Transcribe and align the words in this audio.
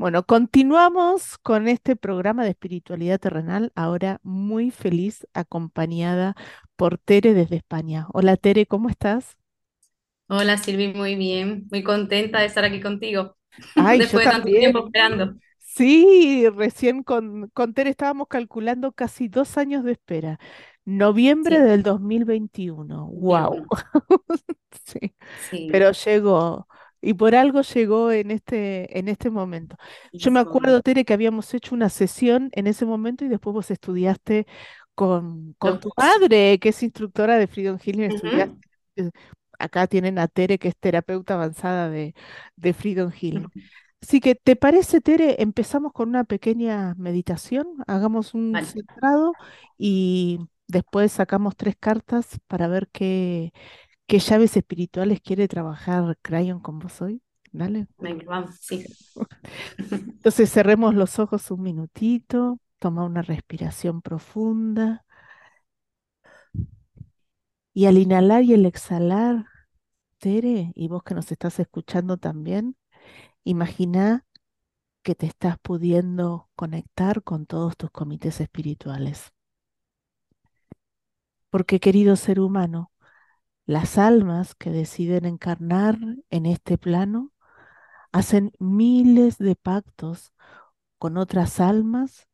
Bueno, 0.00 0.24
continuamos 0.24 1.36
con 1.38 1.68
este 1.68 1.94
programa 1.94 2.42
de 2.44 2.50
espiritualidad 2.50 3.20
terrenal, 3.20 3.70
ahora 3.74 4.18
muy 4.22 4.70
feliz, 4.70 5.26
acompañada 5.34 6.34
por 6.76 6.96
Tere 6.98 7.34
desde 7.34 7.56
España. 7.56 8.06
Hola 8.12 8.36
Tere, 8.38 8.64
¿cómo 8.66 8.88
estás? 8.88 9.36
Hola 10.28 10.56
Silvi, 10.58 10.88
muy 10.94 11.16
bien, 11.16 11.66
muy 11.70 11.82
contenta 11.82 12.40
de 12.40 12.46
estar 12.46 12.64
aquí 12.64 12.80
contigo. 12.80 13.36
Ay, 13.74 14.02
yo 14.02 14.20
Después 14.20 14.26
de 14.26 14.32
tanto 14.32 14.42
también. 14.42 14.58
tiempo 14.58 14.86
esperando. 14.86 15.34
Sí, 15.58 16.48
recién 16.50 17.02
con, 17.04 17.48
con 17.50 17.74
Tere 17.74 17.90
estábamos 17.90 18.28
calculando 18.28 18.92
casi 18.92 19.28
dos 19.28 19.56
años 19.58 19.84
de 19.84 19.92
espera. 19.92 20.38
Noviembre 20.84 21.60
Sí, 21.60 21.62
del 21.62 21.82
2021. 21.82 23.06
Wow. 23.08 23.66
21. 23.66 23.70
Sí, 24.84 25.14
Sí, 25.38 25.66
pero 25.66 25.92
llegó. 25.92 26.68
Y 27.02 27.14
por 27.14 27.34
algo 27.34 27.62
llegó 27.62 28.12
en 28.12 28.30
este, 28.30 28.98
en 28.98 29.08
este 29.08 29.30
momento. 29.30 29.76
Yo 30.18 30.30
me 30.30 30.40
acuerdo, 30.40 30.80
Tere, 30.82 31.04
que 31.04 31.14
habíamos 31.14 31.52
hecho 31.54 31.74
una 31.74 31.88
sesión 31.88 32.50
en 32.52 32.66
ese 32.66 32.84
momento 32.86 33.24
y 33.24 33.28
después 33.28 33.54
vos 33.54 33.70
estudiaste 33.70 34.46
con, 34.94 35.54
con 35.58 35.78
tu 35.78 35.90
dos. 35.96 35.96
madre, 35.96 36.58
que 36.58 36.70
es 36.70 36.82
instructora 36.82 37.38
de 37.38 37.46
Freedom 37.46 37.78
Healing, 37.78 38.02
eh, 38.96 39.10
Acá 39.58 39.86
tienen 39.86 40.18
a 40.18 40.26
Tere, 40.28 40.58
que 40.58 40.68
es 40.68 40.76
terapeuta 40.78 41.34
avanzada 41.34 41.90
de, 41.90 42.14
de 42.56 42.72
Freedom 42.72 43.10
Healing. 43.12 43.50
ujú. 43.54 43.60
Así 44.02 44.20
que, 44.20 44.34
¿te 44.34 44.56
parece, 44.56 45.00
Tere? 45.02 45.36
Empezamos 45.42 45.92
con 45.92 46.08
una 46.10 46.24
pequeña 46.24 46.94
meditación, 46.96 47.66
hagamos 47.86 48.32
un 48.34 48.60
Vale, 48.60 48.66
centrado 48.66 49.36
y 49.78 50.40
después 50.68 51.12
sacamos 51.12 51.56
tres 51.56 51.76
cartas 51.78 52.40
para 52.48 52.68
ver 52.68 52.88
qué, 52.92 53.52
qué 54.10 54.18
llaves 54.18 54.56
espirituales 54.56 55.20
quiere 55.20 55.46
trabajar 55.46 56.18
Crayon 56.20 56.58
con 56.58 56.80
vos 56.80 57.00
hoy. 57.00 57.22
Dale. 57.52 57.86
venga, 57.96 58.24
vamos, 58.26 58.56
sí. 58.60 58.84
Entonces 59.78 60.50
cerremos 60.50 60.96
los 60.96 61.20
ojos 61.20 61.48
un 61.52 61.62
minutito, 61.62 62.58
toma 62.80 63.04
una 63.04 63.22
respiración 63.22 64.02
profunda 64.02 65.04
y 67.72 67.86
al 67.86 67.98
inhalar 67.98 68.42
y 68.42 68.54
al 68.54 68.66
exhalar, 68.66 69.46
Tere, 70.18 70.72
y 70.74 70.88
vos 70.88 71.04
que 71.04 71.14
nos 71.14 71.30
estás 71.30 71.60
escuchando 71.60 72.16
también, 72.16 72.76
imagina 73.44 74.26
que 75.04 75.14
te 75.14 75.26
estás 75.26 75.56
pudiendo 75.62 76.50
conectar 76.56 77.22
con 77.22 77.46
todos 77.46 77.76
tus 77.76 77.92
comités 77.92 78.40
espirituales. 78.40 79.32
Porque, 81.48 81.78
querido 81.78 82.16
ser 82.16 82.40
humano, 82.40 82.90
las 83.70 83.98
almas 83.98 84.56
que 84.56 84.70
deciden 84.70 85.26
encarnar 85.26 85.96
en 86.30 86.44
este 86.46 86.76
plano 86.76 87.32
hacen 88.10 88.50
miles 88.58 89.38
de 89.38 89.54
pactos 89.54 90.32
con 90.98 91.16
otras 91.16 91.60
almas 91.60 92.28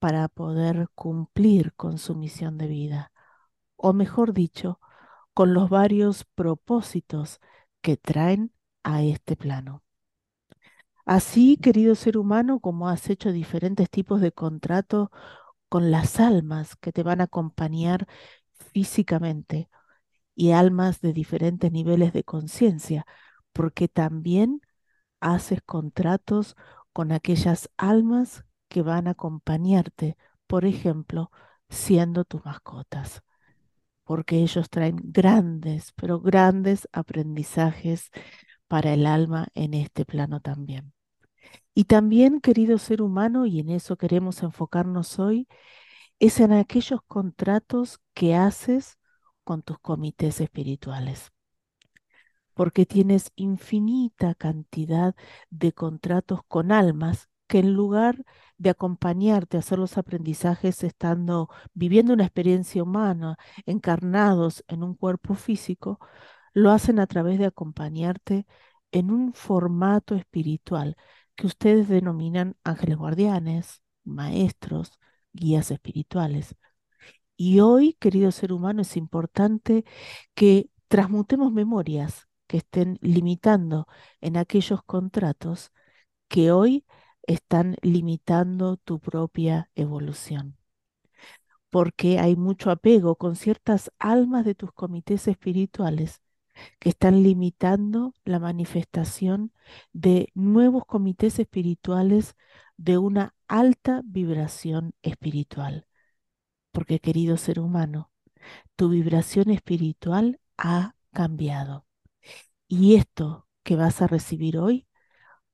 para 0.00 0.26
poder 0.26 0.88
cumplir 0.96 1.72
con 1.74 1.98
su 1.98 2.16
misión 2.16 2.58
de 2.58 2.66
vida, 2.66 3.12
o 3.76 3.92
mejor 3.92 4.32
dicho, 4.32 4.80
con 5.34 5.54
los 5.54 5.70
varios 5.70 6.24
propósitos 6.34 7.40
que 7.80 7.96
traen 7.96 8.52
a 8.82 9.04
este 9.04 9.36
plano. 9.36 9.84
Así, 11.04 11.58
querido 11.58 11.94
ser 11.94 12.18
humano, 12.18 12.58
como 12.58 12.88
has 12.88 13.08
hecho 13.08 13.30
diferentes 13.30 13.88
tipos 13.88 14.20
de 14.20 14.32
contratos 14.32 15.10
con 15.68 15.92
las 15.92 16.18
almas 16.18 16.74
que 16.74 16.90
te 16.90 17.04
van 17.04 17.20
a 17.20 17.24
acompañar 17.24 18.08
físicamente 18.72 19.68
y 20.36 20.52
almas 20.52 21.00
de 21.00 21.12
diferentes 21.12 21.72
niveles 21.72 22.12
de 22.12 22.22
conciencia, 22.24 23.06
porque 23.52 23.88
también 23.88 24.60
haces 25.20 25.60
contratos 25.64 26.56
con 26.92 27.12
aquellas 27.12 27.70
almas 27.76 28.44
que 28.68 28.82
van 28.82 29.08
a 29.08 29.12
acompañarte, 29.12 30.16
por 30.46 30.64
ejemplo, 30.66 31.30
siendo 31.68 32.24
tus 32.24 32.44
mascotas, 32.44 33.22
porque 34.04 34.38
ellos 34.38 34.70
traen 34.70 34.96
grandes, 35.02 35.92
pero 35.96 36.20
grandes 36.20 36.88
aprendizajes 36.92 38.10
para 38.68 38.92
el 38.94 39.06
alma 39.06 39.48
en 39.54 39.74
este 39.74 40.04
plano 40.04 40.40
también. 40.40 40.92
Y 41.74 41.84
también, 41.84 42.40
querido 42.40 42.78
ser 42.78 43.02
humano, 43.02 43.46
y 43.46 43.60
en 43.60 43.70
eso 43.70 43.96
queremos 43.96 44.42
enfocarnos 44.42 45.18
hoy, 45.18 45.48
es 46.18 46.40
en 46.40 46.52
aquellos 46.52 47.00
contratos 47.06 48.00
que 48.14 48.34
haces 48.34 48.98
con 49.46 49.62
tus 49.62 49.78
comités 49.80 50.42
espirituales, 50.42 51.32
porque 52.54 52.86
tienes 52.86 53.32
infinita 53.36 54.34
cantidad 54.34 55.14
de 55.50 55.72
contratos 55.72 56.40
con 56.48 56.72
almas 56.72 57.28
que 57.46 57.60
en 57.60 57.74
lugar 57.74 58.24
de 58.58 58.70
acompañarte 58.70 59.56
a 59.56 59.60
hacer 59.60 59.78
los 59.78 59.98
aprendizajes 59.98 60.82
estando 60.82 61.48
viviendo 61.74 62.12
una 62.14 62.24
experiencia 62.24 62.82
humana, 62.82 63.38
encarnados 63.66 64.64
en 64.68 64.82
un 64.82 64.94
cuerpo 64.94 65.34
físico, 65.34 66.00
lo 66.54 66.70
hacen 66.72 66.98
a 67.00 67.06
través 67.06 67.38
de 67.38 67.46
acompañarte 67.46 68.46
en 68.92 69.10
un 69.10 69.34
formato 69.34 70.14
espiritual 70.16 70.96
que 71.36 71.46
ustedes 71.46 71.88
denominan 71.88 72.56
ángeles 72.64 72.96
guardianes, 72.96 73.82
maestros, 74.04 74.92
guías 75.32 75.70
espirituales. 75.70 76.56
Y 77.36 77.60
hoy, 77.60 77.94
querido 77.94 78.32
ser 78.32 78.52
humano, 78.52 78.82
es 78.82 78.96
importante 78.96 79.84
que 80.34 80.70
transmutemos 80.88 81.52
memorias 81.52 82.28
que 82.46 82.58
estén 82.58 82.98
limitando 83.02 83.86
en 84.20 84.36
aquellos 84.36 84.82
contratos 84.84 85.72
que 86.28 86.52
hoy 86.52 86.84
están 87.22 87.76
limitando 87.82 88.76
tu 88.78 89.00
propia 89.00 89.70
evolución. 89.74 90.56
Porque 91.70 92.18
hay 92.18 92.36
mucho 92.36 92.70
apego 92.70 93.16
con 93.16 93.36
ciertas 93.36 93.92
almas 93.98 94.44
de 94.44 94.54
tus 94.54 94.72
comités 94.72 95.28
espirituales 95.28 96.22
que 96.78 96.88
están 96.90 97.22
limitando 97.22 98.14
la 98.24 98.38
manifestación 98.38 99.52
de 99.92 100.30
nuevos 100.34 100.84
comités 100.86 101.38
espirituales 101.38 102.34
de 102.78 102.98
una 102.98 103.34
alta 103.48 104.02
vibración 104.04 104.94
espiritual. 105.02 105.86
Porque, 106.76 107.00
querido 107.00 107.38
ser 107.38 107.58
humano, 107.58 108.10
tu 108.76 108.90
vibración 108.90 109.48
espiritual 109.48 110.40
ha 110.58 110.94
cambiado. 111.10 111.86
Y 112.68 112.96
esto 112.96 113.48
que 113.62 113.76
vas 113.76 114.02
a 114.02 114.08
recibir 114.08 114.58
hoy, 114.58 114.86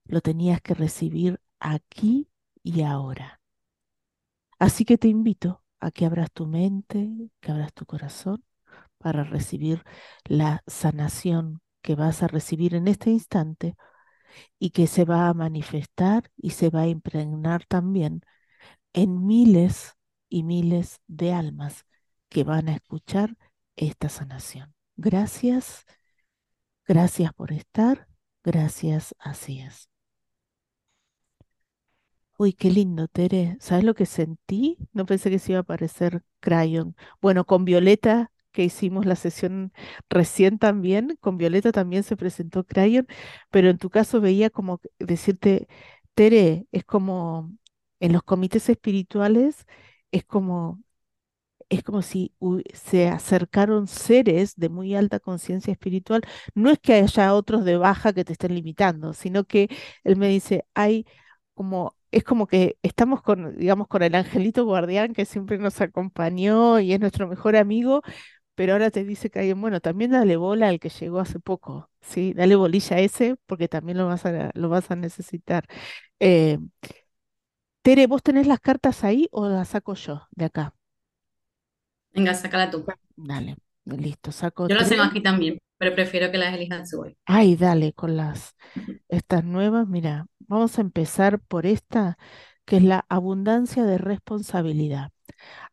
lo 0.04 0.20
tenías 0.20 0.60
que 0.60 0.74
recibir 0.74 1.40
aquí 1.60 2.28
y 2.64 2.82
ahora. 2.82 3.40
Así 4.58 4.84
que 4.84 4.98
te 4.98 5.06
invito 5.06 5.62
a 5.78 5.92
que 5.92 6.06
abras 6.06 6.32
tu 6.32 6.48
mente, 6.48 7.08
que 7.38 7.52
abras 7.52 7.72
tu 7.72 7.86
corazón 7.86 8.42
para 8.98 9.22
recibir 9.22 9.84
la 10.24 10.64
sanación 10.66 11.62
que 11.82 11.94
vas 11.94 12.24
a 12.24 12.26
recibir 12.26 12.74
en 12.74 12.88
este 12.88 13.10
instante 13.10 13.76
y 14.58 14.70
que 14.70 14.88
se 14.88 15.04
va 15.04 15.28
a 15.28 15.34
manifestar 15.34 16.32
y 16.36 16.50
se 16.50 16.68
va 16.68 16.80
a 16.82 16.88
impregnar 16.88 17.64
también 17.66 18.22
en 18.92 19.24
miles 19.24 19.94
y 20.32 20.44
miles 20.44 21.00
de 21.08 21.32
almas 21.34 21.84
que 22.30 22.42
van 22.42 22.68
a 22.70 22.74
escuchar 22.74 23.36
esta 23.76 24.08
sanación. 24.08 24.74
Gracias, 24.96 25.84
gracias 26.86 27.32
por 27.34 27.52
estar, 27.52 28.08
gracias, 28.42 29.14
así 29.18 29.60
es. 29.60 29.90
Uy, 32.38 32.54
qué 32.54 32.70
lindo, 32.70 33.08
Tere. 33.08 33.56
¿Sabes 33.60 33.84
lo 33.84 33.94
que 33.94 34.06
sentí? 34.06 34.78
No 34.92 35.06
pensé 35.06 35.30
que 35.30 35.38
se 35.38 35.52
iba 35.52 35.58
a 35.58 35.62
aparecer 35.62 36.22
Crayon. 36.40 36.96
Bueno, 37.20 37.44
con 37.44 37.64
Violeta, 37.64 38.32
que 38.52 38.64
hicimos 38.64 39.06
la 39.06 39.16
sesión 39.16 39.72
recién 40.08 40.58
también, 40.58 41.16
con 41.20 41.36
Violeta 41.38 41.72
también 41.72 42.02
se 42.02 42.16
presentó 42.16 42.64
Crayon, 42.64 43.06
pero 43.50 43.68
en 43.70 43.78
tu 43.78 43.90
caso 43.90 44.20
veía 44.20 44.50
como 44.50 44.80
decirte, 44.98 45.68
Tere, 46.14 46.66
es 46.72 46.84
como 46.84 47.52
en 48.00 48.12
los 48.12 48.22
comités 48.24 48.68
espirituales, 48.68 49.66
es 50.12 50.24
como 50.24 50.82
es 51.68 51.82
como 51.82 52.02
si 52.02 52.34
se 52.74 53.08
acercaron 53.08 53.86
seres 53.88 54.54
de 54.56 54.68
muy 54.68 54.94
alta 54.94 55.20
conciencia 55.20 55.72
espiritual. 55.72 56.20
No 56.54 56.70
es 56.70 56.78
que 56.78 56.94
haya 56.94 57.34
otros 57.34 57.64
de 57.64 57.76
baja 57.78 58.12
que 58.12 58.24
te 58.24 58.32
estén 58.32 58.54
limitando, 58.54 59.12
sino 59.14 59.44
que 59.44 59.68
él 60.04 60.16
me 60.16 60.28
dice, 60.28 60.66
hay 60.74 61.06
como, 61.54 61.96
es 62.10 62.24
como 62.24 62.46
que 62.46 62.76
estamos 62.82 63.22
con, 63.22 63.56
digamos, 63.58 63.88
con 63.88 64.02
el 64.02 64.14
angelito 64.14 64.64
guardián 64.66 65.14
que 65.14 65.24
siempre 65.24 65.56
nos 65.58 65.80
acompañó 65.80 66.78
y 66.80 66.92
es 66.92 67.00
nuestro 67.00 67.26
mejor 67.28 67.56
amigo, 67.56 68.02
pero 68.54 68.74
ahora 68.74 68.90
te 68.90 69.04
dice 69.04 69.30
que 69.30 69.40
hay, 69.40 69.52
bueno, 69.54 69.80
también 69.80 70.10
dale 70.12 70.36
bola 70.36 70.68
al 70.68 70.80
que 70.80 70.90
llegó 70.90 71.20
hace 71.20 71.40
poco, 71.40 71.90
¿sí? 72.02 72.34
Dale 72.34 72.56
bolilla 72.56 72.96
a 72.96 73.00
ese 73.00 73.36
porque 73.46 73.68
también 73.68 73.98
lo 73.98 74.06
vas 74.06 74.26
a, 74.26 74.50
lo 74.54 74.68
vas 74.68 74.90
a 74.90 74.96
necesitar. 74.96 75.66
Eh, 76.20 76.58
Tere, 77.82 78.06
¿vos 78.06 78.22
tenés 78.22 78.46
las 78.46 78.60
cartas 78.60 79.02
ahí 79.02 79.28
o 79.32 79.48
las 79.48 79.68
saco 79.68 79.94
yo 79.94 80.28
de 80.30 80.44
acá? 80.44 80.74
Venga, 82.14 82.34
sácala 82.34 82.70
tú. 82.70 82.84
Dale, 83.16 83.56
listo, 83.84 84.30
saco 84.30 84.68
Yo 84.68 84.76
las 84.76 84.88
tengo 84.88 85.02
aquí 85.02 85.20
también, 85.20 85.58
pero 85.78 85.94
prefiero 85.94 86.30
que 86.30 86.38
las 86.38 86.54
elijas 86.54 86.90
tú 86.90 87.00
hoy. 87.00 87.16
Ay, 87.26 87.56
dale, 87.56 87.92
con 87.92 88.16
las 88.16 88.54
estas 89.08 89.44
nuevas, 89.44 89.88
mira, 89.88 90.26
vamos 90.40 90.78
a 90.78 90.82
empezar 90.82 91.40
por 91.40 91.66
esta, 91.66 92.18
que 92.64 92.76
es 92.76 92.84
la 92.84 93.04
abundancia 93.08 93.84
de 93.84 93.98
responsabilidad. 93.98 95.10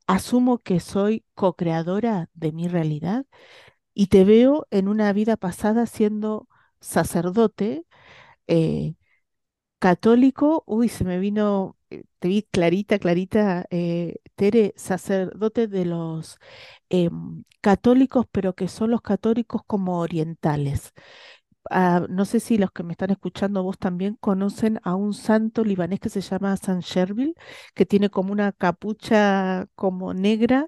Asumo 0.07 0.57
que 0.57 0.79
soy 0.79 1.23
co-creadora 1.35 2.29
de 2.33 2.51
mi 2.51 2.67
realidad 2.67 3.25
y 3.93 4.07
te 4.07 4.23
veo 4.23 4.67
en 4.71 4.87
una 4.87 5.13
vida 5.13 5.37
pasada 5.37 5.85
siendo 5.85 6.47
sacerdote 6.79 7.85
eh, 8.47 8.95
católico. 9.79 10.63
Uy, 10.67 10.89
se 10.89 11.03
me 11.05 11.19
vino, 11.19 11.77
eh, 11.89 12.03
te 12.19 12.27
vi 12.27 12.43
clarita, 12.43 12.99
clarita, 12.99 13.65
eh, 13.71 14.17
Tere, 14.35 14.73
sacerdote 14.77 15.67
de 15.67 15.85
los 15.85 16.37
em, 16.89 17.43
católicos, 17.61 18.25
pero 18.31 18.55
que 18.55 18.67
son 18.67 18.91
los 18.91 19.01
católicos 19.01 19.61
como 19.67 19.99
orientales. 19.99 20.93
Ah, 21.71 22.05
no 22.09 22.25
sé 22.25 22.39
si 22.39 22.57
los 22.57 22.71
que 22.71 22.83
me 22.83 22.93
están 22.93 23.11
escuchando 23.11 23.63
vos 23.63 23.77
también 23.77 24.15
conocen 24.19 24.79
a 24.83 24.95
un 24.95 25.13
santo 25.13 25.63
libanés 25.63 25.99
que 25.99 26.09
se 26.09 26.21
llama 26.21 26.57
San 26.57 26.79
Shervil, 26.81 27.35
que 27.75 27.85
tiene 27.85 28.09
como 28.09 28.31
una 28.33 28.51
capucha 28.53 29.67
como 29.75 30.13
negra 30.13 30.67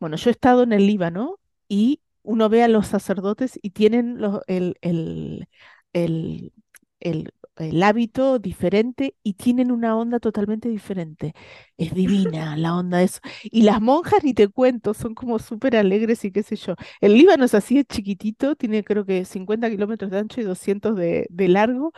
bueno, 0.00 0.16
yo 0.16 0.30
he 0.30 0.32
estado 0.32 0.62
en 0.62 0.72
el 0.72 0.86
Líbano 0.86 1.38
y 1.68 2.00
uno 2.22 2.48
ve 2.48 2.62
a 2.62 2.68
los 2.68 2.86
sacerdotes 2.88 3.58
y 3.62 3.70
tienen 3.70 4.20
los- 4.20 4.40
el, 4.46 4.76
el, 4.82 5.48
el, 5.92 6.52
el- 7.00 7.32
el 7.58 7.82
hábito 7.82 8.38
diferente 8.38 9.16
y 9.22 9.34
tienen 9.34 9.70
una 9.70 9.96
onda 9.96 10.20
totalmente 10.20 10.68
diferente. 10.68 11.34
Es 11.76 11.94
divina 11.94 12.56
la 12.56 12.76
onda 12.76 12.98
de 12.98 13.04
eso. 13.04 13.20
Y 13.44 13.62
las 13.62 13.80
monjas, 13.80 14.24
ni 14.24 14.34
te 14.34 14.48
cuento, 14.48 14.94
son 14.94 15.14
como 15.14 15.38
súper 15.38 15.76
alegres 15.76 16.24
y 16.24 16.32
qué 16.32 16.42
sé 16.42 16.56
yo. 16.56 16.74
El 17.00 17.14
Líbano 17.14 17.44
es 17.44 17.54
así, 17.54 17.78
es 17.78 17.86
chiquitito, 17.86 18.56
tiene 18.56 18.84
creo 18.84 19.04
que 19.04 19.24
50 19.24 19.70
kilómetros 19.70 20.10
de 20.10 20.18
ancho 20.18 20.40
y 20.40 20.44
200 20.44 20.96
de, 20.96 21.26
largo 21.48 21.92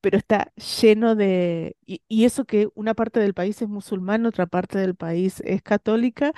pero 0.00 0.16
está 0.18 0.52
lleno 0.80 1.14
de... 1.16 1.76
Y, 1.86 2.02
y 2.08 2.24
eso 2.24 2.44
que 2.44 2.68
una 2.74 2.94
parte 2.94 3.20
del 3.20 3.34
país 3.34 3.60
es 3.62 3.68
musulmán, 3.68 4.26
otra 4.26 4.46
parte 4.46 4.78
del 4.78 4.94
país 4.94 5.42
es 5.44 5.62
católica, 5.62 6.32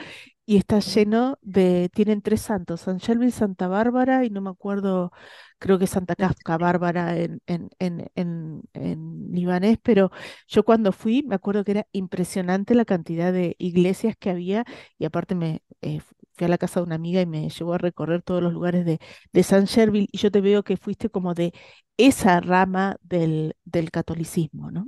y 0.50 0.56
está 0.56 0.81
lleno 0.81 1.38
de... 1.43 1.91
Tienen 1.94 2.23
tres 2.23 2.41
santos, 2.43 2.81
San 2.82 2.99
Shelby, 2.99 3.31
Santa 3.31 3.69
Bárbara, 3.69 4.25
y 4.25 4.31
no 4.31 4.41
me 4.41 4.50
acuerdo, 4.50 5.12
creo 5.58 5.79
que 5.79 5.87
Santa 5.87 6.17
Kafka 6.17 6.58
Bárbara 6.58 7.17
en, 7.19 7.41
en, 7.47 7.70
en, 7.79 8.11
en, 8.14 8.62
en 8.75 9.29
libanés, 9.32 9.79
pero 9.82 10.11
yo 10.49 10.64
cuando 10.64 10.93
fui 10.93 11.23
me 11.23 11.35
acuerdo 11.37 11.64
que 11.64 11.73
era 11.73 11.87
impresionante 11.93 12.75
la 12.75 12.85
cantidad 12.85 13.32
de 13.32 13.55
iglesias 13.58 14.17
que 14.19 14.31
había, 14.31 14.64
y 14.99 15.05
aparte 15.05 15.35
me... 15.35 15.62
eh, 15.82 16.00
Fui 16.35 16.47
a 16.47 16.49
la 16.49 16.58
casa 16.58 16.81
de 16.81 16.87
una 16.87 16.94
amiga 16.94 17.20
y 17.20 17.26
me 17.26 17.50
llevó 17.50 17.75
a 17.75 17.79
recorrer 17.79 18.23
todos 18.23 18.43
los 18.43 18.53
lugares 18.55 18.85
de, 18.87 18.99
de 19.32 19.43
San 19.43 19.64
Sherville 19.67 20.08
y 20.11 20.17
yo 20.19 20.31
te 20.31 20.41
veo 20.41 20.62
que 20.62 20.76
fuiste 20.79 21.11
como 21.11 21.35
de 21.35 21.53
esa 21.99 22.41
rama 22.41 22.96
del, 23.03 23.56
del 23.64 23.91
catolicismo, 23.91 24.70
¿no? 24.70 24.87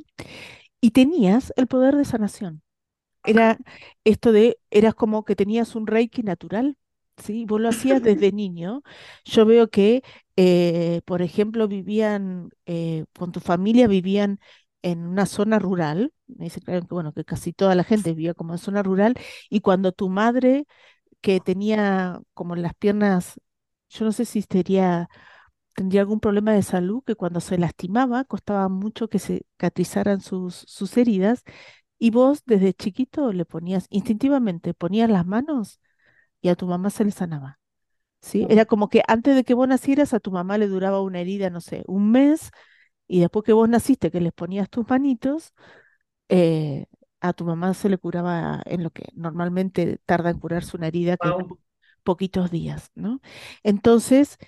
Y 0.80 0.92
tenías 0.92 1.52
el 1.56 1.66
poder 1.68 1.96
de 1.96 2.04
sanación. 2.06 2.62
Era 3.24 3.58
esto 4.04 4.32
de, 4.32 4.58
eras 4.70 4.94
como 4.94 5.24
que 5.24 5.36
tenías 5.36 5.74
un 5.76 5.86
reiki 5.86 6.22
natural, 6.22 6.76
¿sí? 7.16 7.44
Vos 7.46 7.60
lo 7.60 7.68
hacías 7.68 8.02
desde 8.02 8.32
niño. 8.32 8.82
Yo 9.24 9.46
veo 9.46 9.68
que, 9.70 10.02
eh, 10.36 11.02
por 11.04 11.22
ejemplo, 11.22 11.68
vivían, 11.68 12.50
eh, 12.66 13.04
con 13.16 13.32
tu 13.32 13.40
familia 13.40 13.86
vivían 13.88 14.40
en 14.82 15.06
una 15.06 15.26
zona 15.26 15.58
rural. 15.58 16.12
Me 16.26 16.44
dice, 16.46 16.60
claro, 16.60 16.82
que, 16.82 16.94
bueno, 16.94 17.12
que 17.12 17.24
casi 17.24 17.52
toda 17.52 17.74
la 17.74 17.84
gente 17.84 18.10
vivía 18.10 18.34
como 18.34 18.54
en 18.54 18.58
zona 18.58 18.82
rural. 18.82 19.14
Y 19.50 19.60
cuando 19.60 19.92
tu 19.92 20.08
madre, 20.08 20.66
que 21.20 21.40
tenía 21.40 22.20
como 22.34 22.56
las 22.56 22.74
piernas, 22.74 23.40
yo 23.90 24.04
no 24.04 24.12
sé 24.12 24.24
si 24.24 24.42
sería 24.42 25.08
tendría 25.74 26.02
algún 26.02 26.20
problema 26.20 26.52
de 26.52 26.62
salud 26.62 27.02
que 27.04 27.14
cuando 27.14 27.40
se 27.40 27.58
lastimaba 27.58 28.24
costaba 28.24 28.68
mucho 28.68 29.08
que 29.08 29.18
se 29.18 29.38
cicatrizaran 29.56 30.20
sus, 30.20 30.64
sus 30.68 30.96
heridas 30.96 31.44
y 32.02 32.10
vos 32.10 32.42
desde 32.46 32.74
chiquito 32.74 33.32
le 33.32 33.44
ponías, 33.46 33.86
instintivamente 33.90 34.74
ponías 34.74 35.10
las 35.10 35.26
manos 35.26 35.80
y 36.42 36.48
a 36.50 36.56
tu 36.56 36.66
mamá 36.66 36.90
se 36.90 37.04
le 37.04 37.12
sanaba. 37.12 37.60
¿Sí? 38.22 38.46
Era 38.50 38.66
como 38.66 38.88
que 38.88 39.02
antes 39.08 39.36
de 39.36 39.44
que 39.44 39.54
vos 39.54 39.68
nacieras 39.68 40.14
a 40.14 40.20
tu 40.20 40.32
mamá 40.32 40.58
le 40.58 40.68
duraba 40.68 41.02
una 41.02 41.20
herida, 41.20 41.50
no 41.50 41.60
sé, 41.60 41.84
un 41.88 42.10
mes 42.12 42.50
y 43.08 43.20
después 43.20 43.44
que 43.44 43.52
vos 43.54 43.68
naciste 43.68 44.10
que 44.12 44.20
les 44.20 44.32
ponías 44.32 44.70
tus 44.70 44.88
manitos, 44.88 45.54
eh, 46.28 46.86
a 47.20 47.32
tu 47.32 47.44
mamá 47.44 47.74
se 47.74 47.88
le 47.88 47.98
curaba 47.98 48.62
en 48.66 48.82
lo 48.82 48.90
que 48.90 49.04
normalmente 49.14 49.98
tarda 50.06 50.30
en 50.30 50.38
curarse 50.38 50.76
una 50.76 50.88
herida, 50.88 51.16
que 51.16 51.30
es 51.30 51.34
Wow. 51.34 51.48
po- 51.48 51.60
poquitos 52.02 52.50
días, 52.50 52.90
¿no? 52.94 53.20
Entonces, 53.62 54.38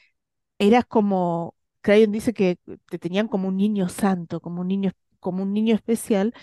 eras 0.59 0.85
como, 0.87 1.57
Crayon 1.83 2.13
dice 2.13 2.33
que 2.35 2.59
te 2.91 2.99
tenían 2.99 3.29
como 3.29 3.49
un 3.49 3.57
niño 3.57 3.89
santo, 3.89 4.41
como 4.41 4.61
un 4.63 4.69
niño, 4.69 4.93
como 5.21 5.43
un 5.43 5.53
niño 5.53 5.75
especial, 5.75 6.35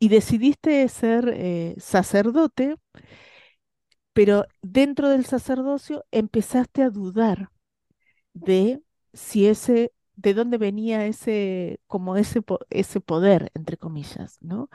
y 0.00 0.08
decidiste 0.08 0.88
ser 0.88 1.32
eh, 1.36 1.76
sacerdote, 1.78 2.76
pero 4.12 4.46
dentro 4.62 5.08
del 5.08 5.24
sacerdocio 5.24 6.04
empezaste 6.10 6.82
a 6.82 6.90
dudar 6.90 7.50
de 8.34 8.82
si 9.12 9.46
ese, 9.48 9.92
de 10.16 10.34
dónde 10.34 10.58
venía 10.58 11.06
ese, 11.06 11.80
como 11.86 12.16
ese, 12.16 12.42
ese 12.70 13.00
poder, 13.00 13.50
entre 13.54 13.76
comillas, 13.76 14.38
¿no? 14.42 14.70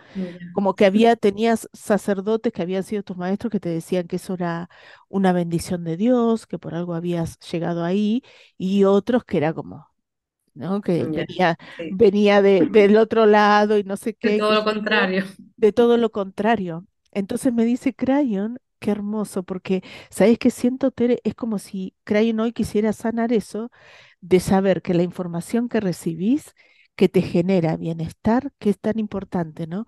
Como 0.51 0.75
que 0.75 0.85
había, 0.85 1.15
tenías 1.17 1.69
sacerdotes 1.73 2.53
que 2.53 2.63
habían 2.63 2.83
sido 2.83 3.03
tus 3.03 3.17
maestros 3.17 3.51
que 3.51 3.59
te 3.61 3.69
decían 3.69 4.07
que 4.07 4.17
eso 4.17 4.35
era 4.35 4.69
una 5.09 5.33
bendición 5.33 5.83
de 5.85 5.97
Dios, 5.97 6.47
que 6.47 6.59
por 6.59 6.75
algo 6.75 6.95
habías 6.95 7.39
llegado 7.39 7.83
ahí, 7.85 8.23
y 8.57 8.85
otros 8.85 9.25
que 9.25 9.37
era 9.37 9.53
como, 9.53 9.87
¿no? 10.55 10.81
Que 10.81 11.05
venía, 11.11 11.57
sí. 11.77 11.99
venía 11.99 12.41
de, 12.41 12.65
del 12.69 12.97
otro 12.97 13.25
lado 13.27 13.77
y 13.77 13.83
no 13.83 13.97
sé 13.97 14.15
De 14.21 14.31
qué, 14.31 14.35
todo 14.35 14.51
qué 14.51 14.55
lo 14.55 14.63
contrario. 14.65 15.23
de 15.57 15.71
todo 15.73 15.97
lo 15.97 16.11
contrario. 16.11 16.85
Entonces 17.11 17.53
me 17.53 17.65
dice 17.65 17.93
Crayon, 17.95 18.57
qué 18.79 18.91
hermoso, 18.91 19.43
porque 19.43 19.83
¿sabes 20.09 20.37
qué 20.39 20.51
siento, 20.51 20.91
Tere? 20.91 21.19
Es 21.23 21.35
como 21.35 21.59
si 21.59 21.95
Crayon 22.03 22.39
hoy 22.41 22.51
quisiera 22.53 22.93
sanar 22.93 23.31
eso 23.33 23.71
de 24.21 24.39
saber 24.39 24.81
que 24.81 24.93
la 24.93 25.03
información 25.03 25.69
que 25.69 25.79
recibís, 25.79 26.53
que 26.95 27.09
te 27.09 27.21
genera 27.21 27.77
bienestar, 27.77 28.51
que 28.59 28.69
es 28.69 28.79
tan 28.79 28.99
importante, 28.99 29.67
¿no? 29.67 29.85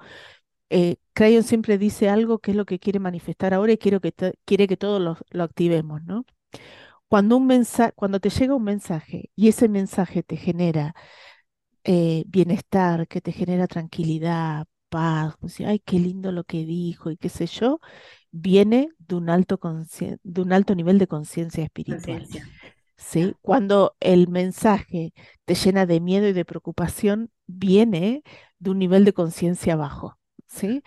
Eh, 0.69 0.97
Crayon 1.13 1.43
siempre 1.43 1.77
dice 1.77 2.09
algo 2.09 2.39
que 2.39 2.51
es 2.51 2.57
lo 2.57 2.65
que 2.65 2.79
quiere 2.79 3.00
manifestar 3.00 3.53
ahora 3.53 3.74
y 3.74 3.77
quiero 3.77 4.01
que 4.01 4.13
quiere 4.45 4.67
que 4.67 4.77
todos 4.77 5.01
lo, 5.01 5.17
lo 5.31 5.43
activemos, 5.43 6.03
¿no? 6.03 6.25
Cuando 7.08 7.38
un 7.38 7.48
mensaje, 7.48 7.94
cuando 7.96 8.20
te 8.20 8.30
llega 8.30 8.56
un 8.56 8.64
mensaje 8.64 9.32
y 9.36 9.48
ese 9.48 9.70
mensaje 9.70 10.24
te 10.24 10.36
genera 10.36 10.94
eh, 11.84 12.24
bienestar, 12.28 13.08
que 13.08 13.22
te 13.22 13.32
genera 13.32 13.68
tranquilidad, 13.68 14.68
paz, 14.90 15.36
si, 15.48 15.64
ay, 15.66 15.80
qué 15.80 16.00
lindo 16.00 16.32
lo 16.32 16.44
que 16.44 16.66
dijo 16.66 17.12
y 17.12 17.18
qué 17.18 17.30
sé 17.30 17.46
yo, 17.48 17.80
viene 18.32 18.90
de 19.00 19.16
un 19.16 19.30
alto 19.30 19.60
de 20.24 20.42
un 20.42 20.54
alto 20.54 20.76
nivel 20.76 20.98
de 20.98 21.08
conciencia 21.08 21.64
espiritual. 21.64 22.20
Conciencia. 22.20 22.48
¿sí? 22.98 23.36
Cuando 23.42 23.96
el 24.00 24.28
mensaje 24.28 25.14
te 25.46 25.56
llena 25.56 25.86
de 25.86 26.00
miedo 26.00 26.28
y 26.28 26.34
de 26.34 26.46
preocupación, 26.46 27.32
viene 27.46 28.24
de 28.60 28.72
un 28.72 28.80
nivel 28.80 29.06
de 29.06 29.14
conciencia 29.14 29.76
bajo, 29.76 30.16
¿sí? 30.48 30.82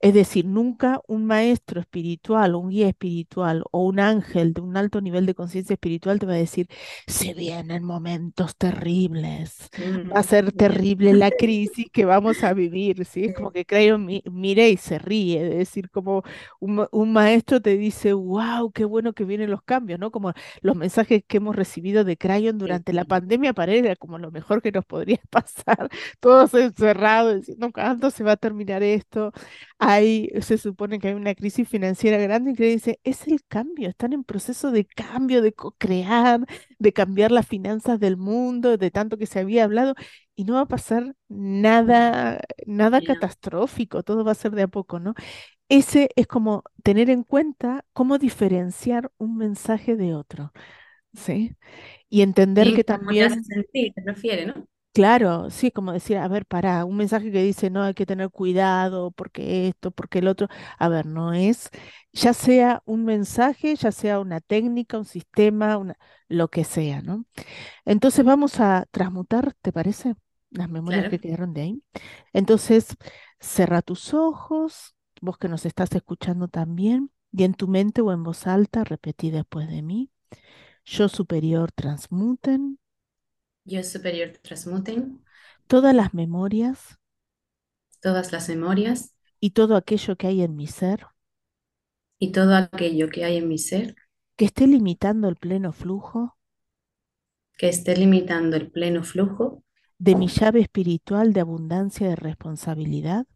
Es 0.00 0.14
decir, 0.14 0.44
nunca 0.46 1.00
un 1.08 1.26
maestro 1.26 1.80
espiritual, 1.80 2.54
un 2.54 2.70
guía 2.70 2.88
espiritual 2.88 3.64
o 3.70 3.84
un 3.86 4.00
ángel 4.00 4.52
de 4.54 4.60
un 4.62 4.76
alto 4.76 5.00
nivel 5.00 5.26
de 5.26 5.34
conciencia 5.34 5.74
espiritual 5.74 6.18
te 6.18 6.26
va 6.26 6.32
a 6.34 6.36
decir, 6.36 6.68
se 7.06 7.34
vienen 7.34 7.84
momentos 7.84 8.56
terribles, 8.56 9.68
va 10.14 10.20
a 10.20 10.22
ser 10.22 10.52
terrible 10.52 11.14
la 11.14 11.32
crisis 11.32 11.86
que 11.92 12.04
vamos 12.04 12.42
a 12.44 12.52
vivir, 12.54 13.04
¿sí? 13.06 13.26
Es 13.26 13.32
como 13.32 13.50
que 13.52 13.64
Creo 13.64 13.98
mi- 13.98 14.22
mire 14.30 14.68
y 14.70 14.76
se 14.76 14.98
ríe, 14.98 15.42
de 15.42 15.56
decir, 15.58 15.90
como 15.90 16.22
un, 16.60 16.74
ma- 16.76 16.88
un 16.92 17.12
maestro 17.12 17.60
te 17.60 17.76
dice, 17.76 18.12
wow, 18.12 18.70
qué 18.72 18.84
bueno 18.84 19.12
que 19.12 19.24
vienen 19.24 19.50
los 19.50 19.62
cambios, 19.62 19.98
¿no? 20.00 20.10
Como 20.10 20.32
los 20.60 20.76
mensajes 20.76 21.22
que 21.26 21.38
hemos 21.38 21.56
recibido 21.56 22.04
de 22.04 22.16
Crayon 22.16 22.58
durante 22.58 22.92
la 22.92 23.04
pandemia 23.04 23.52
para 23.54 23.72
él 23.72 23.84
era 23.86 23.96
como 23.96 24.18
lo 24.18 24.30
mejor 24.30 24.62
que 24.62 24.72
nos 24.72 24.84
podría 24.84 25.20
pasar, 25.30 25.88
todos 26.20 26.54
encerrados, 26.54 27.36
diciendo, 27.36 27.70
¿cuándo 27.72 28.10
se 28.10 28.24
va 28.24 28.32
a 28.32 28.36
terminar 28.36 28.82
esto? 28.82 29.01
Esto, 29.02 29.32
hay, 29.78 30.30
se 30.40 30.58
supone 30.58 30.98
que 30.98 31.08
hay 31.08 31.14
una 31.14 31.34
crisis 31.34 31.68
financiera 31.68 32.18
grande 32.18 32.52
y 32.52 32.54
que 32.54 32.64
dice, 32.66 33.00
es 33.04 33.26
el 33.28 33.44
cambio, 33.46 33.88
están 33.88 34.12
en 34.12 34.24
proceso 34.24 34.70
de 34.70 34.84
cambio, 34.86 35.42
de 35.42 35.52
co-crear, 35.52 36.40
de 36.78 36.92
cambiar 36.92 37.32
las 37.32 37.46
finanzas 37.46 38.00
del 38.00 38.16
mundo, 38.16 38.76
de 38.76 38.90
tanto 38.90 39.18
que 39.18 39.26
se 39.26 39.40
había 39.40 39.64
hablado, 39.64 39.94
y 40.34 40.44
no 40.44 40.54
va 40.54 40.62
a 40.62 40.66
pasar 40.66 41.14
nada, 41.28 42.40
nada 42.66 43.02
catastrófico, 43.02 44.02
todo 44.02 44.24
va 44.24 44.32
a 44.32 44.34
ser 44.34 44.52
de 44.52 44.62
a 44.62 44.68
poco, 44.68 44.98
¿no? 45.00 45.14
Ese 45.68 46.10
es 46.16 46.26
como 46.26 46.64
tener 46.82 47.10
en 47.10 47.24
cuenta 47.24 47.84
cómo 47.92 48.18
diferenciar 48.18 49.10
un 49.18 49.36
mensaje 49.38 49.96
de 49.96 50.14
otro, 50.14 50.52
¿sí? 51.14 51.56
Y 52.08 52.22
entender 52.22 52.72
que 52.74 52.84
te 52.84 52.92
hace 52.94 53.04
también 53.04 53.44
sentir, 53.44 53.92
te 53.94 54.02
refiere, 54.04 54.46
¿no? 54.46 54.66
Claro, 54.92 55.48
sí, 55.48 55.70
como 55.70 55.92
decir, 55.92 56.18
a 56.18 56.28
ver, 56.28 56.44
para, 56.44 56.84
un 56.84 56.98
mensaje 56.98 57.32
que 57.32 57.42
dice, 57.42 57.70
no, 57.70 57.82
hay 57.82 57.94
que 57.94 58.04
tener 58.04 58.28
cuidado, 58.28 59.10
porque 59.10 59.68
esto, 59.68 59.90
porque 59.90 60.18
el 60.18 60.28
otro, 60.28 60.48
a 60.78 60.88
ver, 60.90 61.06
no 61.06 61.32
es, 61.32 61.70
ya 62.12 62.34
sea 62.34 62.82
un 62.84 63.06
mensaje, 63.06 63.74
ya 63.74 63.90
sea 63.90 64.20
una 64.20 64.40
técnica, 64.40 64.98
un 64.98 65.06
sistema, 65.06 65.78
una, 65.78 65.96
lo 66.28 66.48
que 66.48 66.64
sea, 66.64 67.00
¿no? 67.00 67.24
Entonces 67.86 68.22
vamos 68.22 68.60
a 68.60 68.86
transmutar, 68.90 69.54
¿te 69.62 69.72
parece? 69.72 70.14
Las 70.50 70.68
memorias 70.68 71.08
que 71.08 71.18
quedaron 71.18 71.54
de 71.54 71.62
ahí. 71.62 71.82
Entonces, 72.34 72.94
cerra 73.40 73.80
tus 73.80 74.12
ojos, 74.12 74.94
vos 75.22 75.38
que 75.38 75.48
nos 75.48 75.64
estás 75.64 75.90
escuchando 75.94 76.48
también, 76.48 77.10
y 77.32 77.44
en 77.44 77.54
tu 77.54 77.66
mente 77.66 78.02
o 78.02 78.12
en 78.12 78.22
voz 78.24 78.46
alta, 78.46 78.84
repetí 78.84 79.30
después 79.30 79.68
de 79.68 79.80
mí, 79.80 80.10
yo 80.84 81.08
superior 81.08 81.72
transmuten 81.72 82.78
Yo 83.64 83.82
superior 83.84 84.32
transmuten. 84.42 85.24
Todas 85.66 85.94
las 85.94 86.14
memorias. 86.14 86.98
Todas 88.00 88.32
las 88.32 88.48
memorias. 88.48 89.14
Y 89.38 89.50
todo 89.50 89.76
aquello 89.76 90.16
que 90.16 90.26
hay 90.26 90.42
en 90.42 90.56
mi 90.56 90.66
ser. 90.66 91.06
Y 92.18 92.32
todo 92.32 92.56
aquello 92.56 93.08
que 93.08 93.24
hay 93.24 93.36
en 93.36 93.48
mi 93.48 93.58
ser. 93.58 93.94
Que 94.36 94.44
esté 94.46 94.66
limitando 94.66 95.28
el 95.28 95.36
pleno 95.36 95.72
flujo. 95.72 96.36
Que 97.56 97.68
esté 97.68 97.96
limitando 97.96 98.56
el 98.56 98.70
pleno 98.70 99.04
flujo. 99.04 99.62
De 99.98 100.16
mi 100.16 100.26
llave 100.26 100.60
espiritual 100.60 101.32
de 101.32 101.40
abundancia 101.40 102.08
de 102.08 102.16
responsabilidad. 102.16 103.26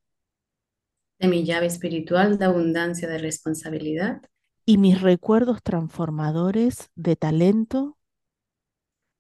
De 1.20 1.28
mi 1.28 1.44
llave 1.44 1.66
espiritual 1.66 2.38
de 2.38 2.44
abundancia 2.46 3.08
de 3.08 3.18
responsabilidad. 3.18 4.22
Y 4.64 4.78
mis 4.78 5.00
recuerdos 5.00 5.62
transformadores 5.62 6.90
de 6.96 7.14
talento, 7.14 7.96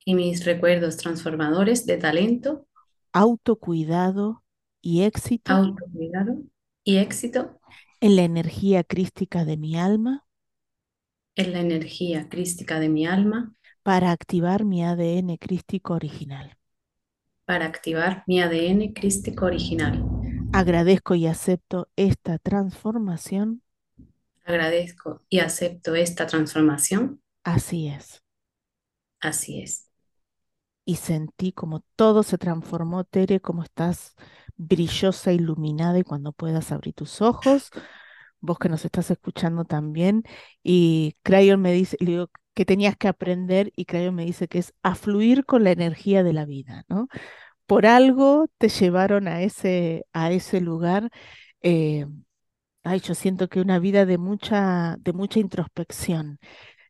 y 0.06 0.14
mis 0.14 0.46
recuerdos 0.46 0.96
transformadores 0.96 1.84
de 1.86 1.98
talento, 1.98 2.66
autocuidado 3.12 4.44
y 4.80 5.02
éxito 5.02 5.66
autocuidado 5.66 6.42
y 6.84 6.98
éxito 6.98 7.60
en 8.00 8.16
la 8.16 8.22
energía 8.22 8.84
crística 8.84 9.44
de 9.44 9.58
mi 9.58 9.76
alma 9.78 10.24
en 11.36 11.52
la 11.52 11.60
energía 11.60 12.28
crística 12.28 12.78
de 12.80 12.88
mi 12.88 13.06
alma 13.06 13.54
para 13.84 14.10
activar 14.10 14.64
mi 14.64 14.84
ADN 14.84 15.38
crístico 15.38 15.94
original. 15.94 16.58
para 17.44 17.66
activar 17.66 18.22
mi 18.26 18.40
ADN 18.40 18.92
crístico 18.92 19.46
original. 19.46 20.06
Agradezco 20.52 21.14
y 21.14 21.26
acepto 21.28 21.88
esta 21.96 22.38
transformación. 22.38 23.62
Agradezco 24.46 25.22
y 25.28 25.40
acepto 25.40 25.94
esta 25.94 26.26
transformación. 26.26 27.20
Así 27.44 27.88
es. 27.88 28.22
Así 29.20 29.60
es. 29.62 29.85
Y 30.86 30.96
sentí 30.96 31.52
como 31.52 31.82
todo 31.96 32.22
se 32.24 32.38
transformó, 32.38 33.04
Tere, 33.04 33.40
como 33.40 33.64
estás 33.64 34.14
brillosa, 34.56 35.32
iluminada 35.32 35.98
y 35.98 36.04
cuando 36.04 36.32
puedas 36.32 36.72
abrir 36.72 36.94
tus 36.94 37.20
ojos, 37.22 37.70
vos 38.40 38.58
que 38.58 38.68
nos 38.70 38.84
estás 38.84 39.10
escuchando 39.10 39.64
también. 39.64 40.24
Y 40.62 41.16
Crayon 41.24 41.60
me 41.60 41.72
dice, 41.72 41.96
le 42.00 42.12
digo, 42.12 42.30
que 42.54 42.64
tenías 42.64 42.96
que 42.96 43.08
aprender 43.08 43.72
y 43.76 43.84
Crayon 43.86 44.14
me 44.14 44.24
dice 44.26 44.48
que 44.48 44.58
es 44.58 44.74
a 44.82 44.94
fluir 44.94 45.44
con 45.44 45.64
la 45.64 45.72
energía 45.72 46.22
de 46.22 46.32
la 46.32 46.46
vida, 46.46 46.84
¿no? 46.88 47.08
Por 47.66 47.86
algo 47.86 48.48
te 48.58 48.68
llevaron 48.70 49.28
a 49.28 49.42
ese, 49.42 50.06
a 50.12 50.32
ese 50.32 50.60
lugar. 50.60 51.10
eh, 51.62 52.06
ay, 52.84 53.00
yo 53.00 53.14
siento 53.14 53.48
que 53.48 53.60
una 53.60 53.78
vida 53.78 54.06
de 54.06 54.18
mucha, 54.18 54.96
de 55.00 55.12
mucha 55.12 55.40
introspección, 55.40 56.38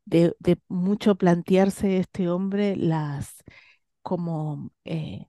de, 0.04 0.34
de 0.40 0.58
mucho 0.68 1.16
plantearse 1.16 1.98
este 1.98 2.28
hombre 2.30 2.76
las 2.76 3.44
como 4.06 4.70
eh, 4.84 5.26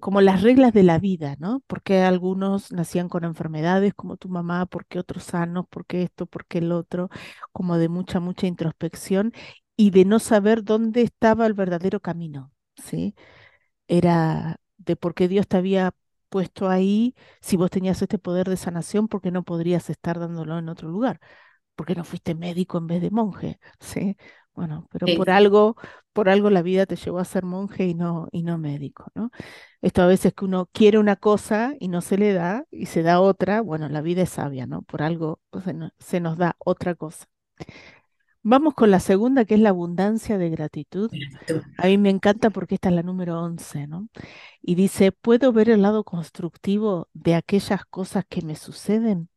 como 0.00 0.20
las 0.20 0.42
reglas 0.42 0.72
de 0.72 0.82
la 0.84 0.98
vida, 0.98 1.36
¿no? 1.40 1.62
Porque 1.66 2.02
algunos 2.02 2.72
nacían 2.72 3.08
con 3.08 3.24
enfermedades 3.24 3.94
como 3.94 4.16
tu 4.16 4.28
mamá, 4.28 4.66
porque 4.66 4.98
otros 4.98 5.24
sanos, 5.24 5.66
porque 5.70 6.02
esto, 6.02 6.26
porque 6.26 6.58
el 6.58 6.72
otro, 6.72 7.10
como 7.52 7.78
de 7.78 7.88
mucha, 7.88 8.20
mucha 8.20 8.46
introspección 8.46 9.32
y 9.76 9.90
de 9.90 10.04
no 10.04 10.18
saber 10.20 10.64
dónde 10.64 11.02
estaba 11.02 11.46
el 11.46 11.54
verdadero 11.54 12.00
camino, 12.00 12.52
¿sí? 12.76 13.14
Era 13.88 14.60
de 14.78 14.96
por 14.96 15.14
qué 15.14 15.28
Dios 15.28 15.48
te 15.48 15.56
había 15.56 15.94
puesto 16.28 16.68
ahí, 16.68 17.14
si 17.40 17.56
vos 17.56 17.70
tenías 17.70 18.02
este 18.02 18.18
poder 18.18 18.48
de 18.48 18.56
sanación, 18.56 19.08
¿por 19.08 19.20
qué 19.22 19.30
no 19.30 19.42
podrías 19.44 19.90
estar 19.90 20.18
dándolo 20.18 20.58
en 20.58 20.68
otro 20.68 20.88
lugar? 20.90 21.20
¿Por 21.76 21.86
qué 21.86 21.94
no 21.96 22.04
fuiste 22.04 22.34
médico 22.34 22.78
en 22.78 22.86
vez 22.88 23.02
de 23.02 23.10
monje? 23.10 23.60
¿Sí? 23.80 24.16
Bueno, 24.58 24.86
pero 24.90 25.08
por 25.10 25.30
algo, 25.30 25.76
por 26.12 26.28
algo 26.28 26.50
la 26.50 26.62
vida 26.62 26.84
te 26.86 26.96
llevó 26.96 27.20
a 27.20 27.24
ser 27.24 27.44
monje 27.44 27.86
y 27.86 27.94
no, 27.94 28.28
y 28.32 28.42
no 28.42 28.58
médico, 28.58 29.06
¿no? 29.14 29.30
Esto 29.82 30.02
a 30.02 30.06
veces 30.08 30.34
que 30.34 30.44
uno 30.44 30.68
quiere 30.72 30.98
una 30.98 31.14
cosa 31.16 31.74
y 31.78 31.88
no 31.88 32.00
se 32.00 32.18
le 32.18 32.32
da 32.32 32.64
y 32.70 32.86
se 32.86 33.02
da 33.02 33.20
otra, 33.20 33.60
bueno, 33.60 33.88
la 33.88 34.00
vida 34.02 34.22
es 34.22 34.30
sabia, 34.30 34.66
¿no? 34.66 34.82
Por 34.82 35.02
algo 35.02 35.40
se, 35.64 35.74
no- 35.74 35.90
se 35.98 36.20
nos 36.20 36.36
da 36.38 36.56
otra 36.58 36.94
cosa. 36.96 37.26
Vamos 38.42 38.74
con 38.74 38.90
la 38.90 39.00
segunda, 39.00 39.44
que 39.44 39.54
es 39.54 39.60
la 39.60 39.70
abundancia 39.70 40.38
de 40.38 40.48
gratitud. 40.50 41.10
A 41.76 41.86
mí 41.88 41.98
me 41.98 42.10
encanta 42.10 42.50
porque 42.50 42.76
esta 42.76 42.88
es 42.90 42.94
la 42.96 43.02
número 43.02 43.40
11, 43.42 43.86
¿no? 43.86 44.08
Y 44.62 44.74
dice, 44.76 45.12
puedo 45.12 45.52
ver 45.52 45.70
el 45.70 45.82
lado 45.82 46.04
constructivo 46.04 47.08
de 47.14 47.34
aquellas 47.36 47.84
cosas 47.86 48.24
que 48.28 48.42
me 48.42 48.56
suceden 48.56 49.30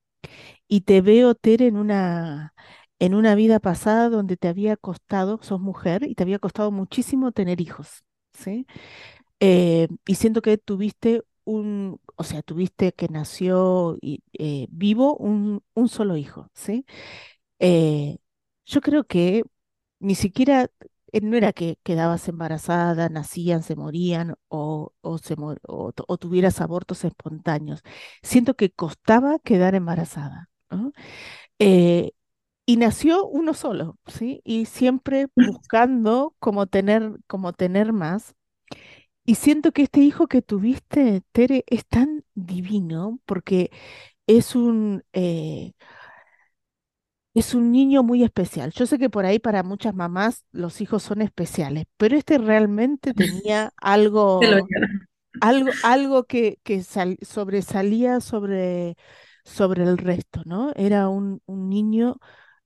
y 0.67 0.81
te 0.81 1.01
veo, 1.01 1.35
Tere, 1.35 1.67
en 1.67 1.77
una, 1.77 2.53
en 3.01 3.15
una 3.15 3.35
vida 3.35 3.59
pasada 3.61 4.09
donde 4.09 4.37
te 4.37 4.47
había 4.49 4.77
costado, 4.77 5.39
sos 5.43 5.61
mujer, 5.61 6.05
y 6.05 6.15
te 6.15 6.23
había 6.23 6.39
costado 6.39 6.71
muchísimo 6.71 7.33
tener 7.33 7.61
hijos, 7.61 8.05
¿sí? 8.33 8.67
Eh, 9.39 9.87
y 10.07 10.15
siento 10.15 10.41
que 10.41 10.57
tuviste 10.57 11.23
un, 11.45 11.99
o 12.15 12.23
sea, 12.23 12.41
tuviste 12.43 12.93
que 12.93 13.07
nació 13.09 13.97
y, 14.01 14.23
eh, 14.39 14.67
vivo 14.71 15.17
un, 15.17 15.63
un 15.73 15.89
solo 15.89 16.17
hijo, 16.17 16.49
¿sí? 16.53 16.85
Eh, 17.59 18.17
yo 18.65 18.81
creo 18.81 19.05
que 19.05 19.43
ni 19.99 20.15
siquiera, 20.15 20.69
no 21.21 21.37
era 21.37 21.53
que 21.53 21.77
quedabas 21.83 22.27
embarazada, 22.29 23.09
nacían, 23.09 23.63
se 23.63 23.75
morían 23.75 24.35
o, 24.49 24.93
o, 25.01 25.17
se, 25.19 25.35
o, 25.37 25.91
tu- 25.93 26.05
o 26.07 26.17
tuvieras 26.17 26.61
abortos 26.61 27.03
espontáneos. 27.05 27.81
Siento 28.23 28.55
que 28.55 28.71
costaba 28.71 29.39
quedar 29.39 29.75
embarazada, 29.75 30.49
y 32.71 32.77
nació 32.77 33.25
uno 33.27 33.53
solo, 33.53 33.97
¿sí? 34.07 34.41
Y 34.45 34.65
siempre 34.65 35.27
buscando 35.35 36.35
como 36.39 36.67
tener, 36.67 37.19
como 37.27 37.53
tener 37.53 37.93
más. 37.93 38.35
Y 39.25 39.35
siento 39.35 39.71
que 39.73 39.83
este 39.83 40.01
hijo 40.01 40.27
que 40.27 40.41
tuviste, 40.41 41.23
Tere, 41.31 41.63
es 41.67 41.85
tan 41.87 42.25
divino 42.35 43.19
porque 43.25 43.71
es 44.27 44.55
un, 44.55 45.03
eh, 45.13 45.73
es 47.33 47.53
un 47.53 47.71
niño 47.71 48.03
muy 48.03 48.23
especial. 48.23 48.71
Yo 48.73 48.85
sé 48.85 48.97
que 48.99 49.09
por 49.09 49.25
ahí 49.25 49.39
para 49.39 49.63
muchas 49.63 49.95
mamás 49.95 50.45
los 50.51 50.81
hijos 50.81 51.03
son 51.03 51.21
especiales, 51.21 51.85
pero 51.97 52.17
este 52.17 52.37
realmente 52.37 53.13
tenía 53.13 53.73
algo, 53.77 54.69
algo, 55.39 55.77
algo 55.81 56.25
que, 56.25 56.59
que 56.63 56.83
sal- 56.83 57.17
sobresalía 57.23 58.21
sobre, 58.21 58.97
sobre 59.45 59.83
el 59.83 59.97
resto, 59.99 60.43
¿no? 60.45 60.73
Era 60.75 61.09
un, 61.09 61.41
un 61.47 61.69
niño 61.69 62.17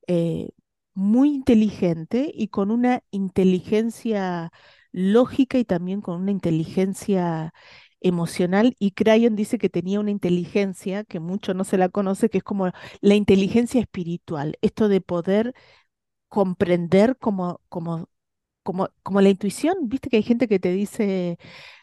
eh, 0.08 0.50
muy 0.94 1.30
inteligente 1.34 2.32
y 2.34 2.48
con 2.50 2.72
una 2.72 3.04
inteligencia 3.12 4.52
lógica 4.92 5.58
y 5.58 5.66
también 5.66 6.02
con 6.02 6.22
una 6.22 6.32
inteligencia 6.32 7.54
emocional. 8.02 8.76
Y 8.80 8.92
Crayon 8.92 9.36
dice 9.36 9.58
que 9.58 9.70
tenía 9.70 10.00
una 10.00 10.12
inteligencia 10.12 11.04
que 11.04 11.20
mucho 11.20 11.54
no 11.54 11.64
se 11.64 11.78
la 11.78 11.90
conoce, 11.90 12.30
que 12.30 12.40
es 12.40 12.44
como 12.44 12.72
la 13.02 13.16
inteligencia 13.16 13.82
espiritual, 13.82 14.58
esto 14.62 14.88
de 14.90 15.02
poder 15.02 15.54
comprender 16.30 17.18
como, 17.18 17.62
como, 17.70 18.10
como, 18.64 18.90
como 19.04 19.22
la 19.22 19.30
intuición. 19.30 19.76
Viste 19.84 20.10
que 20.10 20.18
hay 20.18 20.24
gente 20.24 20.48
que 20.48 20.60
te 20.60 20.72
dice 20.74 21.38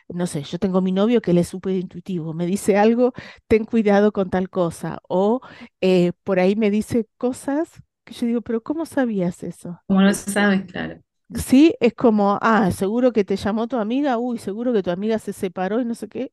no 0.09 0.27
sé, 0.29 0.43
yo 0.45 0.59
tengo 0.61 0.81
mi 0.83 0.93
novio 0.93 1.23
que 1.23 1.33
él 1.33 1.39
es 1.39 1.49
súper 1.49 1.75
intuitivo, 1.77 2.35
me 2.35 2.47
dice 2.47 2.77
algo, 2.79 3.15
ten 3.49 3.65
cuidado 3.65 4.13
con 4.13 4.31
tal 4.31 4.51
cosa, 4.51 5.01
o 5.09 5.41
eh, 5.81 6.13
por 6.25 6.41
ahí 6.41 6.57
me 6.57 6.71
dice 6.71 7.09
cosas 7.19 7.83
que 8.05 8.15
yo 8.15 8.27
digo, 8.27 8.41
pero 8.43 8.63
¿cómo 8.63 8.87
sabías 8.87 9.43
eso? 9.43 9.81
Como 9.87 10.01
no 10.01 10.13
se 10.13 10.31
sabe, 10.33 10.67
claro. 10.67 11.01
Sí, 11.35 11.75
es 11.81 11.95
como, 11.95 12.39
ah, 12.43 12.71
seguro 12.73 13.13
que 13.13 13.25
te 13.25 13.37
llamó 13.37 13.67
tu 13.67 13.77
amiga, 13.79 14.19
uy, 14.19 14.39
seguro 14.39 14.73
que 14.73 14.83
tu 14.83 14.91
amiga 14.91 15.19
se 15.19 15.33
separó 15.33 15.81
y 15.81 15.85
no 15.87 15.95
sé 15.95 16.09
qué. 16.09 16.33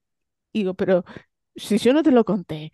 Digo, 0.54 0.74
pero 0.76 1.06
si 1.56 1.78
yo 1.80 1.94
no 1.94 2.04
te 2.04 2.12
lo 2.12 2.26
conté. 2.26 2.72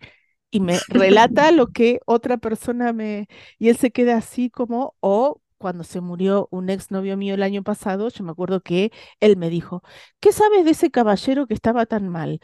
y 0.50 0.60
me 0.60 0.84
relata 0.88 1.52
lo 1.52 1.68
que 1.68 2.00
otra 2.06 2.38
persona 2.38 2.92
me... 2.94 3.28
Y 3.58 3.70
él 3.70 3.78
se 3.78 3.92
queda 3.92 4.16
así 4.18 4.50
como, 4.50 4.96
o 5.00 5.42
cuando 5.58 5.84
se 5.84 6.00
murió 6.02 6.48
un 6.52 6.70
exnovio 6.70 7.16
mío 7.18 7.34
el 7.34 7.44
año 7.44 7.62
pasado, 7.64 8.08
yo 8.10 8.24
me 8.24 8.32
acuerdo 8.32 8.62
que 8.62 8.92
él 9.20 9.36
me 9.38 9.50
dijo, 9.50 9.82
¿qué 10.20 10.32
sabes 10.32 10.64
de 10.66 10.72
ese 10.72 10.90
caballero 10.92 11.46
que 11.48 11.54
estaba 11.54 11.86
tan 11.86 12.08
mal? 12.08 12.40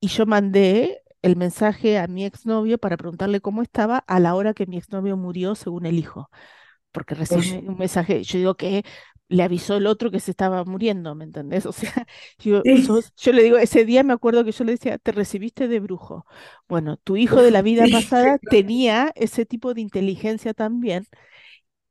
Y 0.00 0.08
yo 0.08 0.26
mandé 0.26 1.02
el 1.24 1.36
mensaje 1.36 1.98
a 1.98 2.06
mi 2.08 2.24
exnovio 2.26 2.78
para 2.78 2.96
preguntarle 2.98 3.40
cómo 3.42 3.62
estaba 3.62 3.98
a 3.98 4.20
la 4.20 4.34
hora 4.36 4.54
que 4.54 4.66
mi 4.66 4.78
exnovio 4.78 5.16
murió, 5.16 5.54
según 5.56 5.86
el 5.86 5.98
hijo 5.98 6.30
porque 6.92 7.14
recibí 7.14 7.48
Uy, 7.48 7.64
un 7.66 7.76
mensaje, 7.78 8.22
yo 8.24 8.38
digo 8.38 8.56
que 8.56 8.84
le 9.28 9.42
avisó 9.42 9.76
el 9.76 9.86
otro 9.86 10.10
que 10.10 10.20
se 10.20 10.30
estaba 10.30 10.64
muriendo, 10.64 11.14
¿me 11.14 11.24
entendés? 11.24 11.66
O 11.66 11.72
sea, 11.72 12.06
yo, 12.38 12.66
sos- 12.74 13.12
yo 13.16 13.32
le 13.32 13.42
digo, 13.42 13.58
ese 13.58 13.84
día 13.84 14.02
me 14.04 14.12
acuerdo 14.12 14.44
que 14.44 14.52
yo 14.52 14.64
le 14.64 14.72
decía, 14.72 14.98
te 14.98 15.12
recibiste 15.12 15.68
de 15.68 15.80
brujo. 15.80 16.26
Bueno, 16.68 16.96
tu 16.98 17.16
hijo 17.16 17.42
de 17.42 17.50
la 17.50 17.62
vida 17.62 17.88
pasada 17.88 18.38
tenía 18.48 19.12
ese 19.16 19.46
tipo 19.46 19.74
de 19.74 19.80
inteligencia 19.82 20.54
también 20.54 21.06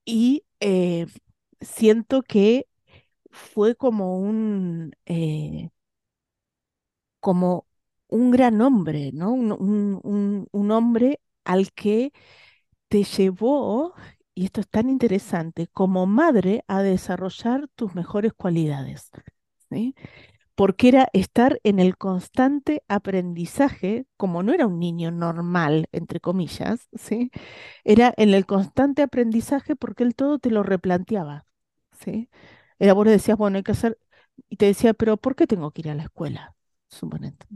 y 0.06 0.46
eh, 0.60 1.08
siento 1.62 2.22
que 2.24 2.68
fue 3.32 3.76
como 3.76 4.20
un, 4.20 4.94
eh, 5.08 5.70
como 7.20 7.66
un 8.14 8.32
gran 8.32 8.62
hombre, 8.62 9.12
¿no? 9.12 9.34
Un, 9.34 10.72
hombre 10.72 11.20
al 11.46 11.74
que 11.74 12.14
te 12.90 13.04
llevó, 13.04 13.94
y 14.36 14.46
esto 14.46 14.62
es 14.62 14.70
tan 14.70 14.90
interesante, 14.90 15.68
como 15.68 16.06
madre 16.06 16.64
a 16.68 16.84
desarrollar 16.84 17.68
tus 17.76 17.96
mejores 17.96 18.34
cualidades, 18.34 19.10
¿sí? 19.70 19.96
Porque 20.56 20.90
era 20.90 21.08
estar 21.14 21.60
en 21.64 21.80
el 21.80 21.98
constante 21.98 22.84
aprendizaje, 22.88 24.06
como 24.18 24.44
no 24.44 24.54
era 24.54 24.68
un 24.68 24.80
niño 24.80 25.12
normal, 25.12 25.88
entre 25.92 26.20
comillas, 26.20 26.88
¿sí? 26.94 27.32
Era 27.84 28.14
en 28.18 28.34
el 28.36 28.46
constante 28.46 29.02
aprendizaje 29.04 29.76
porque 29.76 30.04
él 30.04 30.16
todo 30.16 30.40
te 30.40 30.52
lo 30.52 30.64
replanteaba, 30.64 31.46
¿sí? 31.94 32.30
Era 32.80 32.94
vos 32.94 33.06
le 33.06 33.12
decías, 33.14 33.38
bueno, 33.38 33.58
hay 33.58 33.64
que 33.64 33.74
hacer, 33.74 34.00
y 34.50 34.58
te 34.58 34.68
decía, 34.68 34.94
pero 34.94 35.18
¿por 35.18 35.36
qué 35.36 35.48
tengo 35.48 35.72
que 35.72 35.82
ir 35.82 35.90
a 35.92 35.96
la 35.96 36.04
escuela? 36.04 36.56
Suponete. 36.90 37.48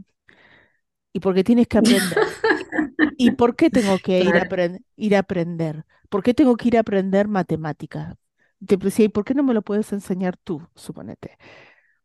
Y 1.12 1.20
porque 1.20 1.44
tienes 1.44 1.66
que 1.68 1.78
aprender. 1.78 2.02
¿Y 3.18 3.32
por 3.32 3.56
qué 3.56 3.70
tengo 3.70 3.98
que 3.98 4.20
ir 4.20 4.28
a, 4.28 4.46
claro, 4.48 4.78
ir 4.96 5.16
a 5.16 5.20
aprender? 5.20 5.84
¿Por 6.08 6.22
qué 6.22 6.34
tengo 6.34 6.56
que 6.56 6.68
ir 6.68 6.76
a 6.76 6.80
aprender 6.80 7.28
matemáticas? 7.28 8.16
Te 8.64 8.76
decía, 8.76 9.06
¿y 9.06 9.08
por 9.08 9.24
qué 9.24 9.34
no 9.34 9.42
me 9.42 9.54
lo 9.54 9.62
puedes 9.62 9.92
enseñar 9.92 10.36
tú, 10.36 10.66
suponete? 10.74 11.38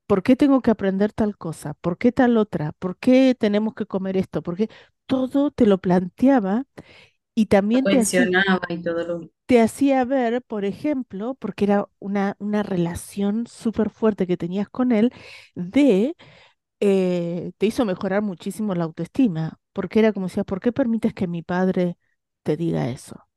¿Por 0.07 0.23
qué 0.23 0.35
tengo 0.35 0.61
que 0.61 0.71
aprender 0.71 1.13
tal 1.13 1.37
cosa? 1.37 1.73
¿Por 1.75 1.97
qué 1.97 2.11
tal 2.11 2.37
otra? 2.37 2.73
¿Por 2.73 2.97
qué 2.97 3.35
tenemos 3.37 3.73
que 3.73 3.85
comer 3.85 4.17
esto? 4.17 4.41
Porque 4.41 4.69
todo 5.05 5.51
te 5.51 5.65
lo 5.65 5.79
planteaba 5.79 6.65
y 7.35 7.47
también 7.47 7.83
te 7.83 7.99
hacía, 7.99 8.25
cuestionaba 8.25 8.67
y 8.69 8.81
todo 8.81 9.07
lo 9.07 9.29
te 9.45 9.61
hacía 9.61 10.05
ver, 10.05 10.41
por 10.41 10.65
ejemplo, 10.65 11.35
porque 11.35 11.65
era 11.65 11.87
una, 11.99 12.35
una 12.39 12.63
relación 12.63 13.47
súper 13.47 13.89
fuerte 13.89 14.27
que 14.27 14.37
tenías 14.37 14.69
con 14.69 14.91
él, 14.91 15.11
de 15.55 16.15
eh, 16.83 17.51
te 17.57 17.65
hizo 17.67 17.85
mejorar 17.85 18.21
muchísimo 18.21 18.75
la 18.75 18.83
autoestima, 18.85 19.59
porque 19.73 19.99
era 19.99 20.13
como 20.13 20.27
decías, 20.27 20.45
¿por 20.45 20.59
qué 20.61 20.71
permites 20.73 21.13
que 21.13 21.27
mi 21.27 21.41
padre 21.43 21.97
te 22.43 22.57
diga 22.57 22.89
eso? 22.89 23.27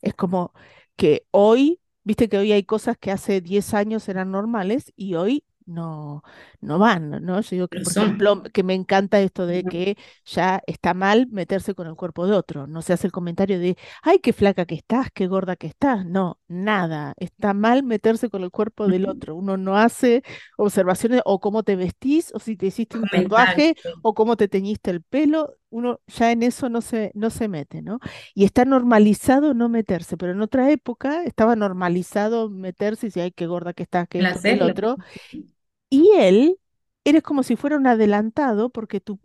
Es 0.00 0.14
como 0.14 0.52
que 0.96 1.26
hoy, 1.30 1.80
viste 2.04 2.28
que 2.28 2.38
hoy 2.38 2.52
hay 2.52 2.64
cosas 2.64 2.96
que 2.98 3.10
hace 3.12 3.40
10 3.40 3.74
años 3.74 4.08
eran 4.08 4.30
normales 4.30 4.92
y 4.96 5.14
hoy 5.14 5.44
no, 5.66 6.22
no 6.60 6.78
van, 6.78 7.10
¿no? 7.24 7.40
Yo 7.40 7.48
digo 7.50 7.68
que, 7.68 7.80
por 7.80 7.92
son. 7.92 8.04
ejemplo, 8.04 8.42
que 8.52 8.62
me 8.62 8.74
encanta 8.74 9.20
esto 9.20 9.46
de 9.46 9.64
que 9.64 9.96
ya 10.24 10.62
está 10.66 10.94
mal 10.94 11.26
meterse 11.30 11.74
con 11.74 11.86
el 11.86 11.96
cuerpo 11.96 12.26
de 12.26 12.34
otro. 12.34 12.66
No 12.66 12.82
se 12.82 12.92
hace 12.92 13.06
el 13.06 13.12
comentario 13.12 13.58
de, 13.58 13.76
ay, 14.02 14.18
qué 14.20 14.32
flaca 14.32 14.66
que 14.66 14.74
estás, 14.74 15.08
qué 15.12 15.26
gorda 15.26 15.56
que 15.56 15.66
estás. 15.66 16.04
No, 16.06 16.38
nada. 16.48 17.14
Está 17.16 17.54
mal 17.54 17.82
meterse 17.82 18.28
con 18.30 18.42
el 18.42 18.50
cuerpo 18.50 18.88
del 18.88 19.06
otro. 19.08 19.34
Uno 19.36 19.56
no 19.56 19.76
hace 19.76 20.22
observaciones 20.56 21.22
o 21.24 21.40
cómo 21.40 21.62
te 21.62 21.76
vestís, 21.76 22.32
o 22.34 22.38
si 22.38 22.56
te 22.56 22.66
hiciste 22.66 22.98
un 22.98 23.08
tatuaje, 23.08 23.74
o 24.02 24.14
cómo 24.14 24.36
te 24.36 24.48
teñiste 24.48 24.90
el 24.90 25.02
pelo. 25.02 25.56
Uno 25.72 26.00
ya 26.06 26.32
en 26.32 26.42
eso 26.42 26.68
no 26.68 26.80
se, 26.82 27.12
no 27.14 27.30
se 27.30 27.48
mete, 27.48 27.82
¿no? 27.82 27.98
Y 28.34 28.44
está 28.44 28.64
normalizado 28.64 29.54
no 29.54 29.68
meterse, 29.68 30.16
pero 30.16 30.32
en 30.32 30.42
otra 30.42 30.70
época 30.70 31.24
estaba 31.24 31.56
normalizado 31.56 32.50
meterse 32.50 33.06
y 33.06 33.08
decir, 33.08 33.22
ay, 33.24 33.32
qué 33.32 33.46
gorda 33.46 33.72
que 33.74 33.82
estás, 33.84 34.08
que 34.08 34.40
que 34.44 34.52
el 34.52 34.62
otro. 34.62 34.98
Y 35.90 36.10
él, 36.18 36.58
eres 37.04 37.22
como 37.22 37.42
si 37.42 37.56
fuera 37.56 37.76
un 37.76 37.86
adelantado 37.86 38.70
porque 38.70 39.00
tu, 39.00 39.20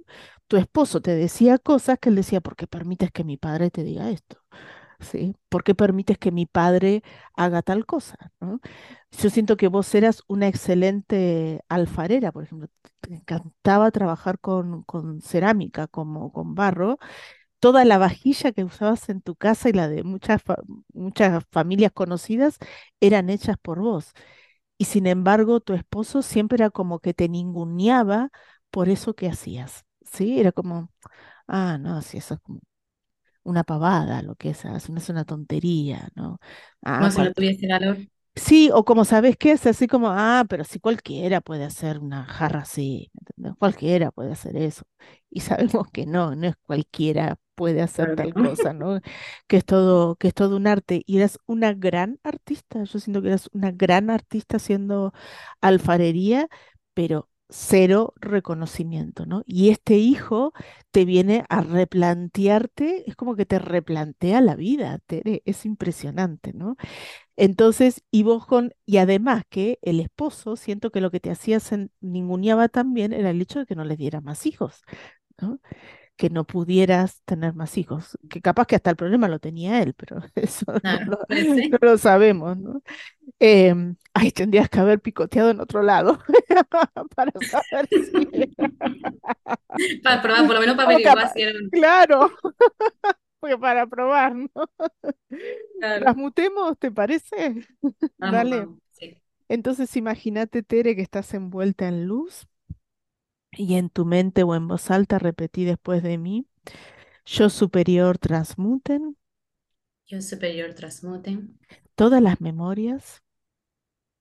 tu 0.47 0.57
esposo 0.57 1.01
te 1.01 1.15
decía 1.15 1.57
cosas 1.60 1.99
que 1.99 2.10
él 2.10 2.15
decía, 2.15 2.41
¿por 2.41 2.55
qué 2.55 2.67
permites 2.67 3.12
que 3.12 3.23
mi 3.23 3.38
padre 3.38 3.71
te 3.71 3.83
diga 3.83 4.10
esto? 4.10 4.38
¿Sí? 4.99 5.36
¿Por 5.49 5.63
qué 5.63 5.75
permites 5.75 6.17
que 6.17 6.31
mi 6.31 6.45
padre 6.47 7.03
haga 7.36 7.62
tal 7.62 7.86
cosa? 7.86 8.17
Yo 9.12 9.29
siento 9.29 9.57
que 9.57 9.67
vos 9.67 9.93
eras 9.95 10.23
una 10.27 10.47
excelente 10.47 11.62
alfarera, 11.69 12.31
por 12.31 12.43
ejemplo. 12.45 12.67
Te 13.01 13.13
encantaba 13.15 13.91
trabajar 13.91 14.39
con, 14.39 14.83
con 14.83 15.21
cerámica, 15.21 15.88
como 15.88 16.31
con 16.33 16.55
barro, 16.55 16.97
toda 17.60 17.86
la 17.86 17.97
vajilla 17.99 18.51
que 18.53 18.63
usabas 18.65 19.10
en 19.10 19.21
tu 19.21 19.36
casa 19.36 19.69
y 19.69 19.73
la 19.73 19.88
de 19.89 20.03
muchas, 20.03 20.41
muchas 20.93 21.43
familias 21.51 21.91
conocidas 21.93 22.57
eran 23.01 23.29
hechas 23.29 23.57
por 23.62 23.79
vos. 23.81 24.13
Y 24.77 24.86
sin 24.86 25.07
embargo, 25.07 25.60
tu 25.62 25.73
esposo 25.73 26.21
siempre 26.21 26.57
era 26.57 26.69
como 26.71 26.99
que 26.99 27.13
te 27.13 27.29
ninguneaba 27.29 28.29
por 28.71 28.89
eso 28.89 29.15
que 29.15 29.29
hacías. 29.29 29.86
¿Sí? 30.03 30.39
Era 30.39 30.51
como, 30.51 30.91
ah, 31.47 31.77
no, 31.79 32.01
si 32.03 32.17
eso 32.19 32.36
es 32.36 32.39
como 32.41 32.62
una 33.47 33.63
pavada 33.63 34.21
lo 34.21 34.36
que 34.36 34.51
es, 34.51 34.65
no 34.65 34.75
es 34.77 35.10
una 35.10 35.25
tontería, 35.25 36.10
¿no? 36.15 36.39
Ah, 36.83 36.99
Como 36.99 37.12
si 37.12 37.17
no 37.17 37.23
cual- 37.25 37.33
tuviese 37.33 37.67
valor. 37.67 37.97
Sí, 38.36 38.69
o 38.71 38.86
como 38.86 39.03
sabes 39.03 39.36
qué 39.38 39.51
es 39.53 39.65
así 39.65 39.88
como, 39.88 40.10
ah, 40.12 40.45
pero 40.47 40.63
si 40.63 40.79
cualquiera 40.79 41.41
puede 41.41 41.63
hacer 41.65 41.97
una 41.99 42.23
jarra 42.25 42.60
así, 42.62 43.10
¿entendés? 43.19 43.53
Cualquiera 43.57 44.12
puede 44.12 44.31
hacer 44.33 44.55
eso. 44.57 44.83
Y 45.31 45.39
sabemos 45.41 45.88
que 45.91 46.05
no, 46.05 46.36
no 46.36 46.47
es 46.47 46.55
cualquiera 46.63 47.38
puede 47.55 47.81
hacer 47.81 48.12
tal 48.13 48.36
cosa, 48.36 48.73
¿no? 48.73 48.99
Que 49.47 49.57
es 49.57 49.65
todo, 49.65 50.15
que 50.17 50.27
es 50.27 50.33
todo 50.36 50.55
un 50.57 50.67
arte. 50.67 51.01
Y 51.07 51.17
eras 51.17 51.39
una 51.47 51.73
gran 51.73 52.19
artista. 52.23 52.83
Yo 52.83 52.99
siento 52.99 53.21
que 53.23 53.29
eras 53.29 53.49
una 53.53 53.71
gran 53.71 54.10
artista 54.12 54.57
haciendo 54.57 55.13
alfarería, 55.62 56.47
pero 56.93 57.29
cero 57.49 58.13
reconocimiento, 58.17 59.25
¿no? 59.25 59.43
Y 59.45 59.69
este 59.69 59.97
hijo 59.97 60.53
te 60.91 61.05
viene 61.05 61.45
a 61.49 61.62
replantearte, 61.62 63.10
es 63.10 63.15
como 63.15 63.36
que 63.36 63.45
te 63.45 63.60
replantea 63.60 64.41
la 64.41 64.55
vida, 64.55 64.99
Tere, 65.07 65.41
es 65.45 65.65
impresionante, 65.65 66.53
¿no? 66.53 66.75
Entonces, 67.38 68.03
y 68.12 68.23
vos 68.23 68.45
con, 68.47 68.73
y 68.86 68.97
además 68.97 69.43
que 69.49 69.79
el 69.83 69.99
esposo, 69.99 70.55
siento 70.57 70.91
que 70.91 71.01
lo 71.01 71.12
que 71.12 71.19
te 71.21 71.31
hacía 71.31 71.57
sen- 71.60 71.91
ninguneaba 72.01 72.69
también 72.69 73.13
era 73.13 73.29
el 73.31 73.41
hecho 73.41 73.60
de 73.60 73.65
que 73.67 73.75
no 73.75 73.86
le 73.86 73.97
dieras 73.97 74.23
más 74.23 74.45
hijos, 74.45 74.81
¿no? 75.41 75.60
Que 76.17 76.30
no 76.30 76.45
pudieras 76.45 77.21
tener 77.25 77.53
más 77.53 77.77
hijos, 77.77 78.17
que 78.30 78.41
capaz 78.41 78.65
que 78.65 78.75
hasta 78.75 78.89
el 78.89 78.95
problema 78.95 79.27
lo 79.27 79.39
tenía 79.39 79.82
él, 79.82 79.93
pero 79.93 80.17
eso 80.36 80.65
no 80.84 81.06
lo, 81.06 81.19
no 81.82 81.97
sabemos, 81.97 82.58
¿no? 82.58 82.82
Em, 83.39 83.95
ay, 84.13 84.32
tendrías 84.32 84.67
que 84.69 84.80
haber 84.80 84.99
picoteado 84.99 85.51
en 85.51 85.60
otro 85.60 85.84
lado 85.84 86.19
para 87.15 87.32
saber 87.41 87.88
si 87.91 88.47
Para 90.01 90.21
probar, 90.21 90.45
por 90.47 90.56
lo 90.56 90.60
menos 90.62 90.75
para 90.75 90.89
averiguar 90.89 91.32
si 91.34 91.69
claro, 91.69 92.32
porque 93.39 93.58
para 93.58 93.86
probar, 93.86 94.36
¿no? 94.36 94.49
Claro. 95.80 96.01
Transmutemos, 96.01 96.80
¿te 96.80 96.91
parece? 96.91 97.67
Vamos, 98.17 98.36
Dale. 98.36 98.60
vamos. 98.62 98.80
Sí. 98.93 99.21
Entonces 99.49 99.95
imagínate, 99.95 100.63
Tere, 100.63 100.95
que 100.95 101.03
estás 101.03 101.34
envuelta 101.36 101.88
en 101.88 102.08
luz 102.08 102.47
y 103.57 103.75
en 103.75 103.89
tu 103.89 104.05
mente 104.05 104.43
o 104.43 104.55
en 104.55 104.67
voz 104.67 104.91
alta 104.91 105.19
repetí 105.19 105.65
después 105.65 106.03
de 106.03 106.17
mí, 106.17 106.47
yo 107.25 107.49
superior 107.49 108.17
transmuten 108.17 109.17
Yo 110.07 110.21
superior 110.21 110.73
transmuten. 110.73 111.59
Todas 111.95 112.21
las 112.21 112.41
memorias. 112.41 113.21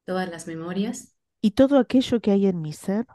Todas 0.05 0.29
las 0.29 0.47
memorias. 0.47 1.17
Y 1.41 1.53
todo 1.53 1.79
aquello 1.79 2.21
que 2.21 2.33
hay 2.33 2.47
en 2.47 2.61
mi 2.61 2.73
ser. 2.73 3.07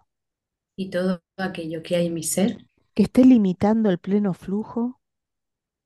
Y 0.76 0.90
todo 0.90 1.22
aquello 1.38 1.82
que 1.84 1.96
hay 1.96 2.08
en 2.08 2.14
mi 2.14 2.24
ser. 2.24 2.66
Que 2.94 3.04
esté 3.04 3.26
limitando 3.26 3.90
el 3.90 4.00
pleno 4.00 4.34
flujo. 4.34 5.02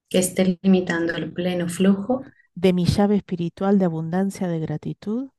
Que 0.10 0.20
esté 0.20 0.60
limitando 0.62 1.14
el 1.16 1.32
pleno 1.34 1.70
flujo. 1.70 2.24
De 2.54 2.74
mi 2.74 2.86
llave 2.86 3.16
espiritual 3.16 3.80
de 3.80 3.86
abundancia 3.86 4.48
de 4.48 4.60
gratitud. 4.60 5.30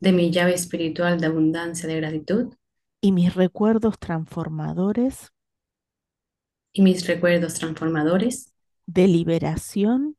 De 0.00 0.12
mi 0.12 0.30
llave 0.30 0.54
espiritual 0.54 1.20
de 1.20 1.26
abundancia 1.26 1.88
de 1.88 1.96
gratitud 1.96 2.54
y 3.06 3.12
mis 3.12 3.36
recuerdos 3.36 4.00
transformadores 4.00 5.32
y 6.72 6.82
mis 6.82 7.06
recuerdos 7.06 7.54
transformadores 7.54 8.52
de 8.86 9.06
liberación, 9.06 10.16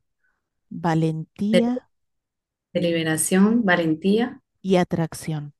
de, 1.51 1.59
valentía 1.59 1.89
de 2.73 2.81
liberación, 2.81 3.65
valentía 3.65 4.41
y 4.61 4.77
atracción 4.77 5.53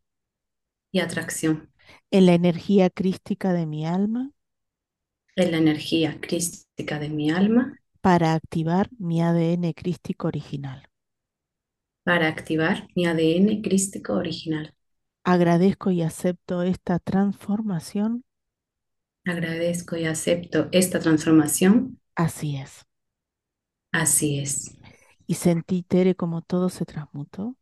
y 0.91 0.99
atracción 0.99 1.71
en 2.11 2.25
la 2.25 2.33
energía 2.33 2.89
crística 2.89 3.53
de 3.53 3.65
mi 3.65 3.85
alma 3.85 4.31
en 5.37 5.51
la 5.51 5.57
energía 5.57 6.19
crística 6.19 6.99
de 6.99 7.07
mi 7.07 7.31
alma 7.31 7.79
para 8.01 8.33
activar 8.33 8.89
mi 8.99 9.21
ADN 9.21 9.71
crístico 9.73 10.27
original. 10.27 10.89
para 12.03 12.27
activar 12.27 12.87
mi 12.95 13.05
ADN 13.05 13.61
crístico 13.61 14.13
original. 14.13 14.73
Agradezco 15.27 15.91
y 15.91 16.01
acepto 16.01 16.63
esta 16.63 16.97
transformación. 16.97 18.23
Agradezco 19.25 19.95
y 19.95 20.05
acepto 20.05 20.69
esta 20.71 20.99
transformación. 20.99 21.99
Así 22.15 22.57
es. 22.57 22.85
Así 23.91 24.39
es. 24.39 24.77
Y 25.25 25.35
sentí, 25.35 25.83
Tere, 25.83 26.15
como 26.15 26.41
todo 26.41 26.69
se 26.69 26.85
transmutó. 26.85 27.55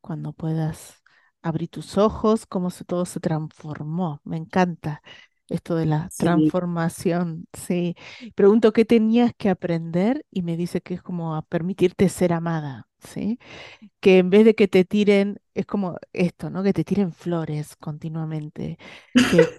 Cuando 0.00 0.32
puedas 0.32 1.02
abrir 1.42 1.68
tus 1.70 1.98
ojos, 1.98 2.46
cómo 2.46 2.70
se, 2.70 2.84
todo 2.84 3.06
se 3.06 3.20
transformó. 3.20 4.20
Me 4.24 4.36
encanta 4.36 5.02
esto 5.48 5.76
de 5.76 5.86
la 5.86 6.10
Sí, 6.10 6.52
transformación. 6.56 7.46
Sí. 7.52 7.96
Pregunto 8.34 8.72
qué 8.72 8.84
tenías 8.84 9.32
que 9.36 9.50
aprender 9.50 10.24
y 10.30 10.42
me 10.42 10.56
dice 10.56 10.80
que 10.82 10.94
es 10.94 11.02
como 11.02 11.34
a 11.36 11.42
permitirte 11.42 12.08
ser 12.08 12.32
amada. 12.32 12.84
¿Sí? 13.00 13.38
que 14.00 14.18
en 14.18 14.30
vez 14.30 14.44
de 14.44 14.54
que 14.54 14.68
te 14.68 14.84
tiren, 14.84 15.40
es 15.54 15.66
como 15.66 15.96
esto, 16.12 16.50
¿no? 16.50 16.62
Que 16.62 16.72
te 16.72 16.84
tiren 16.84 17.12
flores 17.12 17.76
continuamente. 17.76 18.78
Que, 19.26 19.50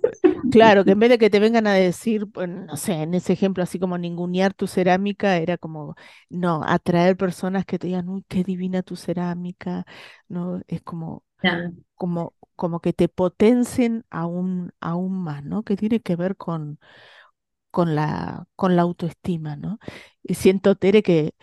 claro, 0.50 0.86
que 0.86 0.92
en 0.92 1.00
vez 1.00 1.10
de 1.10 1.18
que 1.18 1.30
te 1.30 1.40
vengan 1.40 1.68
a 1.68 1.74
decir, 1.74 2.28
pues, 2.32 2.50
no 2.50 2.78
sé, 2.78 2.94
en 3.04 3.14
ese 3.14 3.34
ejemplo, 3.34 3.64
así 3.64 3.80
como 3.80 3.98
ningunear 3.98 4.54
tu 4.54 4.68
cerámica, 4.68 5.38
era 5.38 5.58
como, 5.58 5.96
no, 6.30 6.64
atraer 6.66 7.18
personas 7.18 7.66
que 7.66 7.80
te 7.80 7.88
digan, 7.88 8.10
uy, 8.10 8.26
qué 8.28 8.44
divina 8.44 8.84
tu 8.84 8.96
cerámica, 8.96 9.86
¿no? 10.28 10.62
Es 10.68 10.82
como, 10.82 11.24
como, 11.96 12.36
como 12.56 12.80
que 12.82 12.94
te 12.94 13.10
potencien 13.10 14.06
aún, 14.10 14.72
aún 14.82 15.14
más, 15.24 15.44
¿no? 15.44 15.64
Que 15.64 15.78
tiene 15.78 16.02
que 16.02 16.16
ver 16.16 16.38
con 16.38 16.80
con 17.72 17.94
la, 17.96 18.48
con 18.56 18.76
la 18.76 18.82
autoestima, 18.84 19.56
¿no? 19.56 19.80
Y 20.24 20.34
siento, 20.36 20.76
Tere, 20.76 21.04
que, 21.04 21.36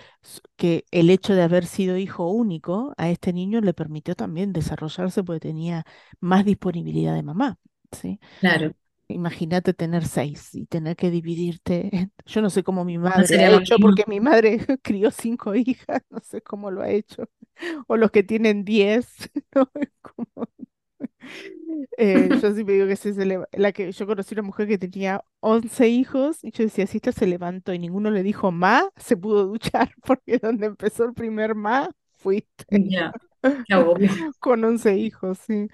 que 0.57 0.85
el 0.91 1.11
hecho 1.11 1.35
de 1.35 1.43
haber 1.43 1.67
sido 1.67 1.97
hijo 1.99 2.29
único 2.31 2.95
a 2.97 3.11
este 3.11 3.33
niño 3.33 3.61
le 3.61 3.75
permitió 3.75 4.15
también 4.17 4.53
desarrollarse 4.53 5.23
porque 5.25 5.41
tenía 5.41 5.85
más 6.21 6.45
disponibilidad 6.45 7.15
de 7.15 7.23
mamá, 7.23 7.59
¿sí? 7.93 8.19
claro. 8.39 8.75
Imagínate 9.09 9.73
tener 9.75 10.05
seis 10.07 10.55
y 10.55 10.67
tener 10.67 10.97
que 10.97 11.11
dividirte. 11.11 11.91
en- 11.97 12.13
Yo 12.27 12.43
no 12.43 12.51
sé 12.51 12.63
cómo 12.65 12.85
mi 12.85 12.99
No 13.15 13.23
madre 13.23 13.25
sería 13.25 13.49
ha 13.51 13.53
hecho, 13.53 13.79
porque 13.79 14.05
mi 14.07 14.21
madre 14.21 14.59
crió 14.83 15.11
cinco 15.11 15.55
hijas, 15.55 16.03
no 16.11 16.19
sé 16.21 16.43
cómo 16.43 16.71
lo 16.71 16.83
ha 16.83 16.91
hecho. 16.91 17.29
O 17.89 17.97
los 17.97 18.11
que 18.11 18.23
tienen 18.25 18.65
diez, 18.65 19.09
¿no? 19.55 19.71
Como- 20.03 20.49
eh, 21.99 22.33
yo 22.41 22.53
siempre 22.53 22.75
digo 22.75 22.87
que 22.87 22.97
se, 22.97 23.15
se 23.15 23.25
leva- 23.27 23.49
la 23.53 23.73
que 23.73 23.93
yo 23.93 24.07
conocí 24.07 24.35
una 24.35 24.43
mujer 24.43 24.69
que 24.69 24.79
tenía 24.79 25.23
11 25.41 25.89
hijos 25.89 26.39
y 26.43 26.51
yo 26.53 26.65
decía, 26.65 26.87
si 26.87 26.99
esta 26.99 27.13
se 27.13 27.27
levantó 27.27 27.73
y 27.73 27.79
ninguno 27.79 28.11
le 28.11 28.23
dijo 28.23 28.53
ma, 28.53 28.89
se 28.97 29.17
pudo 29.17 29.47
duchar 29.47 29.93
porque 30.05 30.39
donde 30.39 30.67
empezó 30.67 31.05
el 31.05 31.15
primer 31.15 31.55
ma, 31.55 31.91
fuiste 32.19 32.67
agobio. 33.71 34.11
con 34.41 34.65
11 34.65 34.97
hijos, 34.97 35.39
sí. 35.47 35.69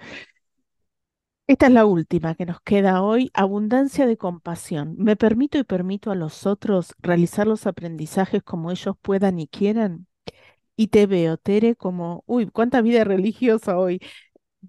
Esta 1.47 1.67
es 1.67 1.73
la 1.73 1.85
última 1.85 2.35
que 2.35 2.45
nos 2.45 2.61
queda 2.61 3.01
hoy, 3.03 3.29
abundancia 3.33 4.05
de 4.07 4.17
compasión. 4.17 4.95
Me 4.97 5.15
permito 5.17 5.57
y 5.57 5.63
permito 5.65 6.09
a 6.11 6.15
los 6.15 6.45
otros 6.45 6.93
realizar 6.99 7.47
los 7.47 7.67
aprendizajes 7.67 8.41
como 8.43 8.71
ellos 8.71 8.95
puedan 9.01 9.39
y 9.39 9.47
quieran. 9.47 10.07
Y 10.77 10.87
te 10.89 11.07
veo, 11.07 11.37
Tere, 11.37 11.75
como, 11.75 12.23
uy, 12.27 12.47
cuánta 12.49 12.81
vida 12.81 13.03
religiosa 13.05 13.77
hoy. 13.79 14.01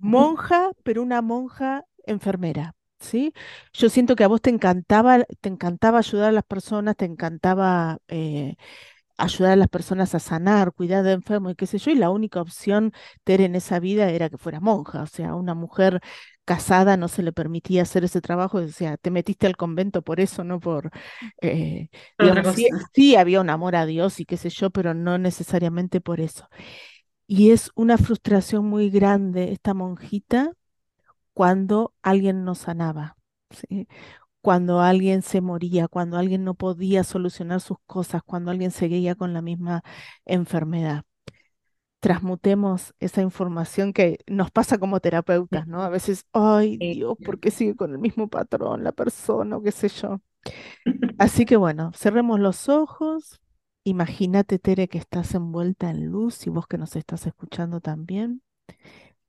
monja, 0.00 0.72
pero 0.84 1.02
una 1.02 1.22
monja 1.22 1.84
enfermera, 2.06 2.74
¿sí? 3.00 3.32
Yo 3.74 3.88
siento 3.90 4.16
que 4.16 4.24
a 4.24 4.28
vos 4.28 4.42
te 4.42 4.50
encantaba, 4.50 5.24
te 5.40 5.48
encantaba 5.50 5.98
ayudar 6.00 6.30
a 6.30 6.32
las 6.32 6.44
personas, 6.44 6.96
te 6.96 7.06
encantaba 7.06 7.98
eh, 8.08 8.56
ayudar 9.16 9.52
a 9.52 9.56
las 9.56 9.68
personas 9.68 10.14
a 10.14 10.18
sanar, 10.20 10.72
cuidar 10.72 11.04
de 11.04 11.12
enfermos 11.12 11.52
y 11.52 11.54
qué 11.56 11.66
sé 11.66 11.78
yo, 11.78 11.90
y 11.92 11.94
la 11.96 12.10
única 12.10 12.40
opción, 12.40 12.92
Tere, 13.24 13.44
en 13.44 13.54
esa 13.54 13.78
vida 13.80 14.10
era 14.10 14.28
que 14.30 14.38
fuera 14.38 14.60
monja, 14.60 15.02
o 15.02 15.06
sea, 15.06 15.34
una 15.34 15.54
mujer 15.54 16.00
casada 16.44 16.96
no 16.96 17.08
se 17.08 17.22
le 17.22 17.32
permitía 17.32 17.82
hacer 17.82 18.04
ese 18.04 18.20
trabajo, 18.20 18.58
o 18.58 18.68
sea, 18.68 18.96
te 18.96 19.10
metiste 19.10 19.46
al 19.46 19.56
convento 19.56 20.02
por 20.02 20.20
eso, 20.20 20.44
no 20.44 20.60
por, 20.60 20.90
eh, 21.40 21.88
digamos, 22.18 22.54
sí, 22.54 22.68
sí 22.92 23.16
había 23.16 23.40
un 23.40 23.50
amor 23.50 23.76
a 23.76 23.86
Dios 23.86 24.20
y 24.20 24.26
qué 24.26 24.36
sé 24.36 24.50
yo, 24.50 24.70
pero 24.70 24.94
no 24.94 25.18
necesariamente 25.18 26.00
por 26.00 26.20
eso. 26.20 26.48
Y 27.26 27.50
es 27.52 27.70
una 27.74 27.98
frustración 27.98 28.66
muy 28.66 28.90
grande 28.90 29.52
esta 29.52 29.74
monjita 29.74 30.52
cuando 31.34 31.94
alguien 32.02 32.44
no 32.44 32.54
sanaba, 32.54 33.16
¿sí? 33.50 33.88
Cuando 34.44 34.82
alguien 34.82 35.22
se 35.22 35.40
moría, 35.40 35.88
cuando 35.88 36.18
alguien 36.18 36.44
no 36.44 36.52
podía 36.52 37.02
solucionar 37.02 37.62
sus 37.62 37.78
cosas, 37.86 38.22
cuando 38.22 38.50
alguien 38.50 38.72
seguía 38.72 39.14
con 39.14 39.32
la 39.32 39.40
misma 39.40 39.82
enfermedad. 40.26 41.04
Transmutemos 42.00 42.92
esa 43.00 43.22
información 43.22 43.94
que 43.94 44.18
nos 44.26 44.50
pasa 44.50 44.76
como 44.76 45.00
terapeutas, 45.00 45.66
¿no? 45.66 45.82
A 45.82 45.88
veces, 45.88 46.26
ay. 46.34 46.76
Dios, 46.76 47.16
¿por 47.24 47.40
qué 47.40 47.50
sigue 47.50 47.74
con 47.74 47.92
el 47.92 47.98
mismo 47.98 48.28
patrón 48.28 48.84
la 48.84 48.92
persona 48.92 49.56
o 49.56 49.62
qué 49.62 49.72
sé 49.72 49.88
yo? 49.88 50.20
Así 51.18 51.46
que 51.46 51.56
bueno, 51.56 51.92
cerremos 51.94 52.38
los 52.38 52.68
ojos. 52.68 53.40
Imagínate, 53.82 54.58
Tere, 54.58 54.88
que 54.88 54.98
estás 54.98 55.34
envuelta 55.34 55.88
en 55.88 56.08
luz 56.08 56.46
y 56.46 56.50
vos 56.50 56.66
que 56.66 56.76
nos 56.76 56.96
estás 56.96 57.26
escuchando 57.26 57.80
también. 57.80 58.42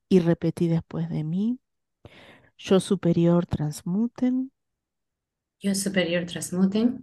Y 0.09 0.19
repetí 0.19 0.67
después 0.67 1.07
de 1.07 1.23
mí. 1.23 1.61
Yo 2.57 2.81
superior 2.81 3.45
transmuten 3.45 4.51
Yo 5.59 5.73
superior 5.73 6.25
transmuten. 6.25 7.01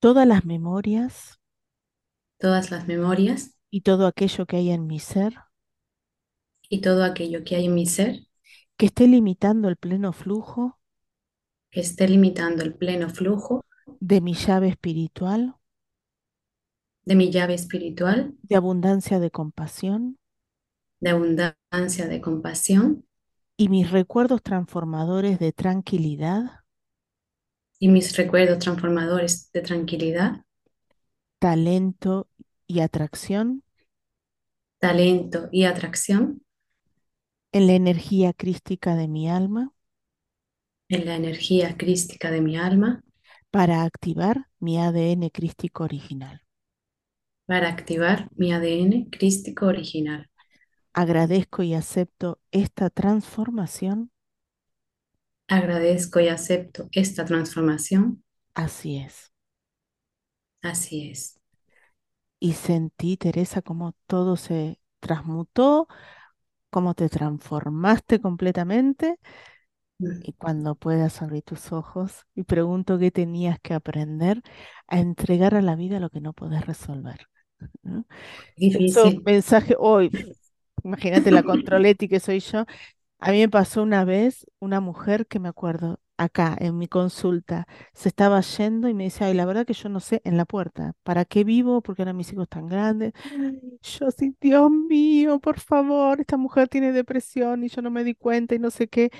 Todas 0.00 0.26
las 0.26 0.44
memorias. 0.44 1.38
Todas 2.38 2.70
las 2.70 2.88
memorias. 2.88 3.56
Y 3.70 3.82
todo 3.82 4.06
aquello 4.06 4.46
que 4.46 4.56
hay 4.56 4.70
en 4.70 4.86
mi 4.86 4.98
ser. 4.98 5.34
Y 6.68 6.80
todo 6.80 7.04
aquello 7.04 7.44
que 7.44 7.56
hay 7.56 7.66
en 7.66 7.74
mi 7.74 7.86
ser. 7.86 8.26
Que 8.76 8.86
esté 8.86 9.06
limitando 9.06 9.68
el 9.68 9.76
pleno 9.76 10.12
flujo. 10.12 10.78
Que 11.70 11.80
esté 11.80 12.08
limitando 12.08 12.62
el 12.62 12.74
pleno 12.74 13.08
flujo. 13.10 13.64
De 14.00 14.20
mi 14.20 14.34
llave 14.34 14.68
espiritual. 14.68 15.54
De 17.04 17.14
mi 17.14 17.30
llave 17.30 17.54
espiritual. 17.54 18.34
De 18.42 18.56
abundancia 18.56 19.20
de 19.20 19.30
compasión. 19.30 20.18
De 20.98 21.10
abundancia 21.10 22.08
de 22.08 22.20
compasión. 22.20 23.06
Y 23.56 23.68
mis 23.68 23.90
recuerdos 23.90 24.42
transformadores 24.42 25.38
de 25.38 25.52
tranquilidad, 25.52 26.61
y 27.82 27.88
mis 27.88 28.16
recuerdos 28.16 28.60
transformadores 28.60 29.50
de 29.52 29.60
tranquilidad, 29.60 30.42
talento 31.38 32.28
y 32.66 32.80
atracción 32.80 33.62
talento 34.80 35.48
y 35.50 35.64
atracción 35.64 36.42
en 37.52 37.66
la 37.66 37.72
energía 37.72 38.34
crística 38.34 38.94
de 38.94 39.08
mi 39.08 39.30
alma 39.30 39.72
en 40.88 41.06
la 41.06 41.16
energía 41.16 41.76
crística 41.76 42.30
de 42.30 42.40
mi 42.40 42.56
alma 42.56 43.02
para 43.50 43.82
activar 43.84 44.48
mi 44.60 44.78
ADN 44.78 45.30
crístico 45.30 45.84
original. 45.84 46.42
para 47.46 47.68
activar 47.68 48.28
mi 48.34 48.52
ADN 48.52 49.08
crístico 49.10 49.66
original. 49.66 50.28
Agradezco 50.94 51.62
y 51.62 51.74
acepto 51.74 52.40
esta 52.52 52.88
transformación. 52.88 54.11
Agradezco 55.46 56.18
y 56.18 56.26
acepto 56.26 56.88
esta 56.90 57.24
transformación. 57.24 58.24
Así 58.54 58.96
es. 58.98 59.30
Así 60.62 61.10
es. 61.10 61.38
Y 62.40 62.54
sentí, 62.54 63.16
Teresa, 63.16 63.62
como 63.62 63.92
todo 64.06 64.36
se 64.36 64.80
transmutó, 65.00 65.86
cómo 66.70 66.94
te 66.94 67.08
transformaste 67.08 68.20
completamente. 68.20 69.18
Mm, 70.00 70.22
Y 70.24 70.32
cuando 70.34 70.74
puedas 70.76 71.20
abrir 71.22 71.42
tus 71.42 71.72
ojos 71.72 72.26
y 72.34 72.44
pregunto 72.44 72.98
qué 72.98 73.10
tenías 73.10 73.58
que 73.60 73.74
aprender 73.74 74.42
a 74.86 75.00
entregar 75.00 75.54
a 75.54 75.62
la 75.62 75.74
vida 75.76 75.98
lo 76.00 76.10
que 76.10 76.20
no 76.20 76.32
podés 76.32 76.64
resolver. 76.66 77.26
¿no? 77.82 78.06
Eso, 78.72 79.14
Difícil. 79.14 79.26
mensaje 79.26 79.76
hoy, 79.78 80.10
imagínate 80.84 81.30
la 81.32 81.42
controleti 81.44 82.08
que 82.08 82.20
soy 82.20 82.40
yo. 82.40 82.66
A 83.22 83.30
mí 83.32 83.38
me 83.40 83.48
pasó 83.48 83.82
una 83.82 84.04
vez 84.04 84.46
una 84.58 84.80
mujer 84.80 85.26
que 85.28 85.38
me 85.38 85.48
acuerdo, 85.48 86.00
acá 86.16 86.56
en 86.60 86.76
mi 86.78 86.88
consulta, 86.88 87.66
se 87.94 88.08
estaba 88.08 88.40
yendo 88.40 88.88
y 88.88 88.94
me 88.94 89.04
decía, 89.04 89.28
ay, 89.28 89.34
la 89.34 89.44
verdad 89.46 89.64
que 89.66 89.74
yo 89.74 89.88
no 89.88 90.00
sé, 90.00 90.20
en 90.24 90.36
la 90.36 90.44
puerta, 90.44 90.94
¿para 91.04 91.24
qué 91.24 91.44
vivo? 91.44 91.82
Porque 91.82 92.02
ahora 92.02 92.12
mis 92.14 92.32
hijos 92.32 92.44
están 92.44 92.66
grandes. 92.68 93.12
Yo 93.82 94.08
así, 94.08 94.36
Dios 94.40 94.70
mío, 94.70 95.40
por 95.40 95.60
favor, 95.60 96.20
esta 96.20 96.36
mujer 96.36 96.68
tiene 96.68 96.92
depresión 96.92 97.64
y 97.64 97.68
yo 97.68 97.82
no 97.82 97.90
me 97.92 98.04
di 98.04 98.14
cuenta 98.14 98.54
y 98.56 98.58
no 98.60 98.70
sé 98.70 98.88
qué. 98.88 99.10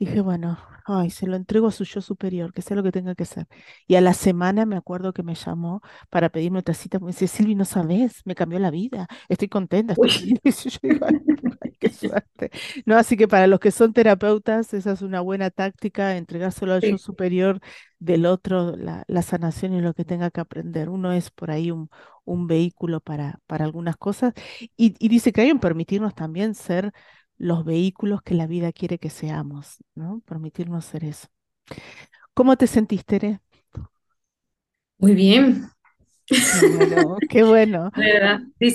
Dije, 0.00 0.22
bueno, 0.22 0.58
ay, 0.86 1.10
se 1.10 1.26
lo 1.26 1.36
entrego 1.36 1.68
a 1.68 1.72
su 1.72 1.84
yo 1.84 2.00
superior, 2.00 2.54
que 2.54 2.62
sea 2.62 2.76
lo 2.76 2.82
que 2.82 2.90
tenga 2.92 3.14
que 3.14 3.26
ser. 3.26 3.46
Y 3.86 3.96
a 3.96 4.00
la 4.00 4.14
semana 4.14 4.66
me 4.66 4.76
acuerdo 4.76 5.12
que 5.12 5.22
me 5.22 5.34
llamó 5.34 5.82
para 6.08 6.30
pedirme 6.30 6.60
otra 6.60 6.74
cita. 6.74 6.98
Me 6.98 7.08
dice, 7.08 7.28
Silvi, 7.28 7.54
no 7.54 7.66
sabes, 7.66 8.22
me 8.24 8.34
cambió 8.34 8.58
la 8.58 8.70
vida. 8.70 9.06
Estoy 9.28 9.48
contenta, 9.48 9.92
estoy 9.94 10.08
Uy, 10.08 10.10
feliz. 10.10 10.40
Y 10.66 10.70
yo 10.70 10.78
digo, 10.82 11.06
ay, 11.06 11.16
ay, 11.62 11.72
qué 11.78 11.90
suerte. 11.90 12.50
No, 12.86 12.96
así 12.96 13.16
que 13.18 13.28
para 13.28 13.46
los 13.46 13.60
que 13.60 13.70
son 13.70 13.92
terapeutas, 13.92 14.72
esa 14.74 14.92
es 14.92 15.02
una 15.02 15.20
buena 15.20 15.50
táctica, 15.50 16.16
entregárselo 16.16 16.72
al 16.72 16.82
yo 16.82 16.96
superior 16.98 17.60
del 17.98 18.24
otro, 18.26 18.74
la, 18.76 19.04
la 19.06 19.22
sanación 19.22 19.74
y 19.74 19.82
lo 19.82 19.92
que 19.94 20.06
tenga 20.06 20.30
que 20.30 20.40
aprender. 20.40 20.88
Uno 20.88 21.12
es 21.12 21.30
por 21.30 21.50
ahí 21.50 21.70
un, 21.70 21.90
un 22.24 22.46
vehículo 22.46 23.00
para, 23.00 23.40
para 23.46 23.66
algunas 23.66 23.96
cosas. 23.98 24.32
Y, 24.76 24.94
y 24.98 25.08
dice 25.08 25.32
que 25.32 25.42
hay 25.42 25.50
en 25.50 25.60
permitirnos 25.60 26.14
también 26.14 26.54
ser 26.54 26.92
los 27.40 27.64
vehículos 27.64 28.22
que 28.22 28.34
la 28.34 28.46
vida 28.46 28.70
quiere 28.70 28.98
que 28.98 29.10
seamos, 29.10 29.78
¿no? 29.94 30.22
Permitirnos 30.26 30.84
ser 30.84 31.04
eso. 31.04 31.28
¿Cómo 32.34 32.56
te 32.56 32.66
sentiste, 32.66 33.18
Tere? 33.18 33.40
Muy 34.98 35.14
bien, 35.14 35.70
Qué 36.30 36.68
bueno, 36.68 37.16
qué 37.28 37.42
bueno. 37.42 37.90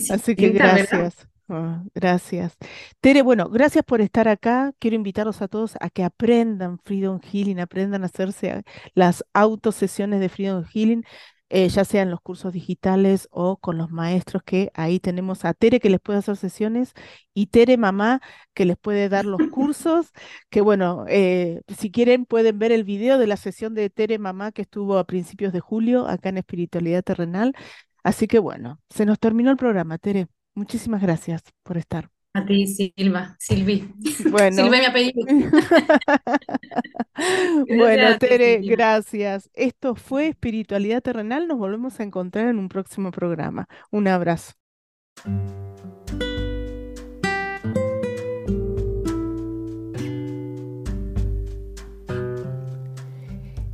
Así 0.09 0.35
que 0.35 0.49
gracias, 0.49 1.27
ah, 1.47 1.83
gracias. 1.93 2.57
Tere, 2.99 3.21
bueno, 3.21 3.49
gracias 3.49 3.85
por 3.85 4.01
estar 4.01 4.27
acá. 4.27 4.73
Quiero 4.79 4.95
invitarlos 4.95 5.41
a 5.41 5.47
todos 5.47 5.75
a 5.79 5.89
que 5.89 6.03
aprendan 6.03 6.79
Freedom 6.79 7.19
Healing, 7.19 7.59
aprendan 7.59 8.03
a 8.03 8.07
hacerse 8.07 8.63
las 8.93 9.23
autosesiones 9.33 10.19
de 10.19 10.29
Freedom 10.29 10.65
Healing, 10.65 11.03
eh, 11.49 11.69
ya 11.69 11.85
sean 11.85 12.09
los 12.11 12.21
cursos 12.21 12.53
digitales 12.53 13.27
o 13.31 13.57
con 13.57 13.77
los 13.77 13.91
maestros 13.91 14.43
que 14.43 14.71
ahí 14.73 14.99
tenemos 14.99 15.45
a 15.45 15.53
Tere 15.53 15.79
que 15.79 15.89
les 15.89 15.99
puede 15.99 16.19
hacer 16.19 16.37
sesiones 16.37 16.93
y 17.33 17.47
Tere 17.47 17.77
Mamá 17.77 18.21
que 18.53 18.65
les 18.65 18.77
puede 18.77 19.09
dar 19.09 19.25
los 19.25 19.39
cursos, 19.51 20.11
que 20.49 20.61
bueno, 20.61 21.05
eh, 21.07 21.61
si 21.77 21.91
quieren 21.91 22.25
pueden 22.25 22.59
ver 22.59 22.71
el 22.71 22.83
video 22.83 23.17
de 23.17 23.27
la 23.27 23.37
sesión 23.37 23.73
de 23.75 23.89
Tere 23.89 24.17
Mamá 24.19 24.51
que 24.51 24.63
estuvo 24.63 24.97
a 24.97 25.05
principios 25.05 25.53
de 25.53 25.59
julio 25.59 26.07
acá 26.07 26.29
en 26.29 26.37
Espiritualidad 26.39 27.03
Terrenal. 27.03 27.53
Así 28.03 28.27
que 28.27 28.39
bueno, 28.39 28.79
se 28.89 29.05
nos 29.05 29.19
terminó 29.19 29.51
el 29.51 29.57
programa, 29.57 29.97
Tere. 29.97 30.27
Muchísimas 30.55 31.01
gracias 31.01 31.43
por 31.63 31.77
estar. 31.77 32.14
A 32.35 32.45
ti, 32.45 32.67
Silva, 32.67 33.37
Silvi. 33.39 33.93
Bueno, 34.29 34.63
Silva 34.63 34.77
mi 34.79 34.85
apellido. 34.85 35.25
bueno, 37.77 38.17
Tere, 38.19 38.57
gracias. 38.57 39.49
Esto 39.53 39.95
fue 39.95 40.27
Espiritualidad 40.27 41.01
Terrenal. 41.01 41.47
Nos 41.47 41.57
volvemos 41.57 41.97
a 42.01 42.03
encontrar 42.03 42.49
en 42.49 42.59
un 42.59 42.67
próximo 42.67 43.11
programa. 43.11 43.69
Un 43.89 44.09
abrazo. 44.09 44.51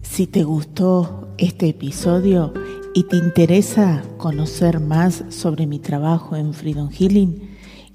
Si 0.03 0.27
te 0.27 0.43
gustó 0.43 1.33
este 1.39 1.69
episodio 1.69 2.53
y 2.93 3.05
te 3.05 3.15
interesa 3.15 4.03
conocer 4.17 4.79
más 4.79 5.23
sobre 5.29 5.65
mi 5.65 5.79
trabajo 5.79 6.35
en 6.35 6.53
Freedom 6.53 6.91
Healing, 6.91 7.50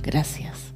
Gracias. 0.03 0.70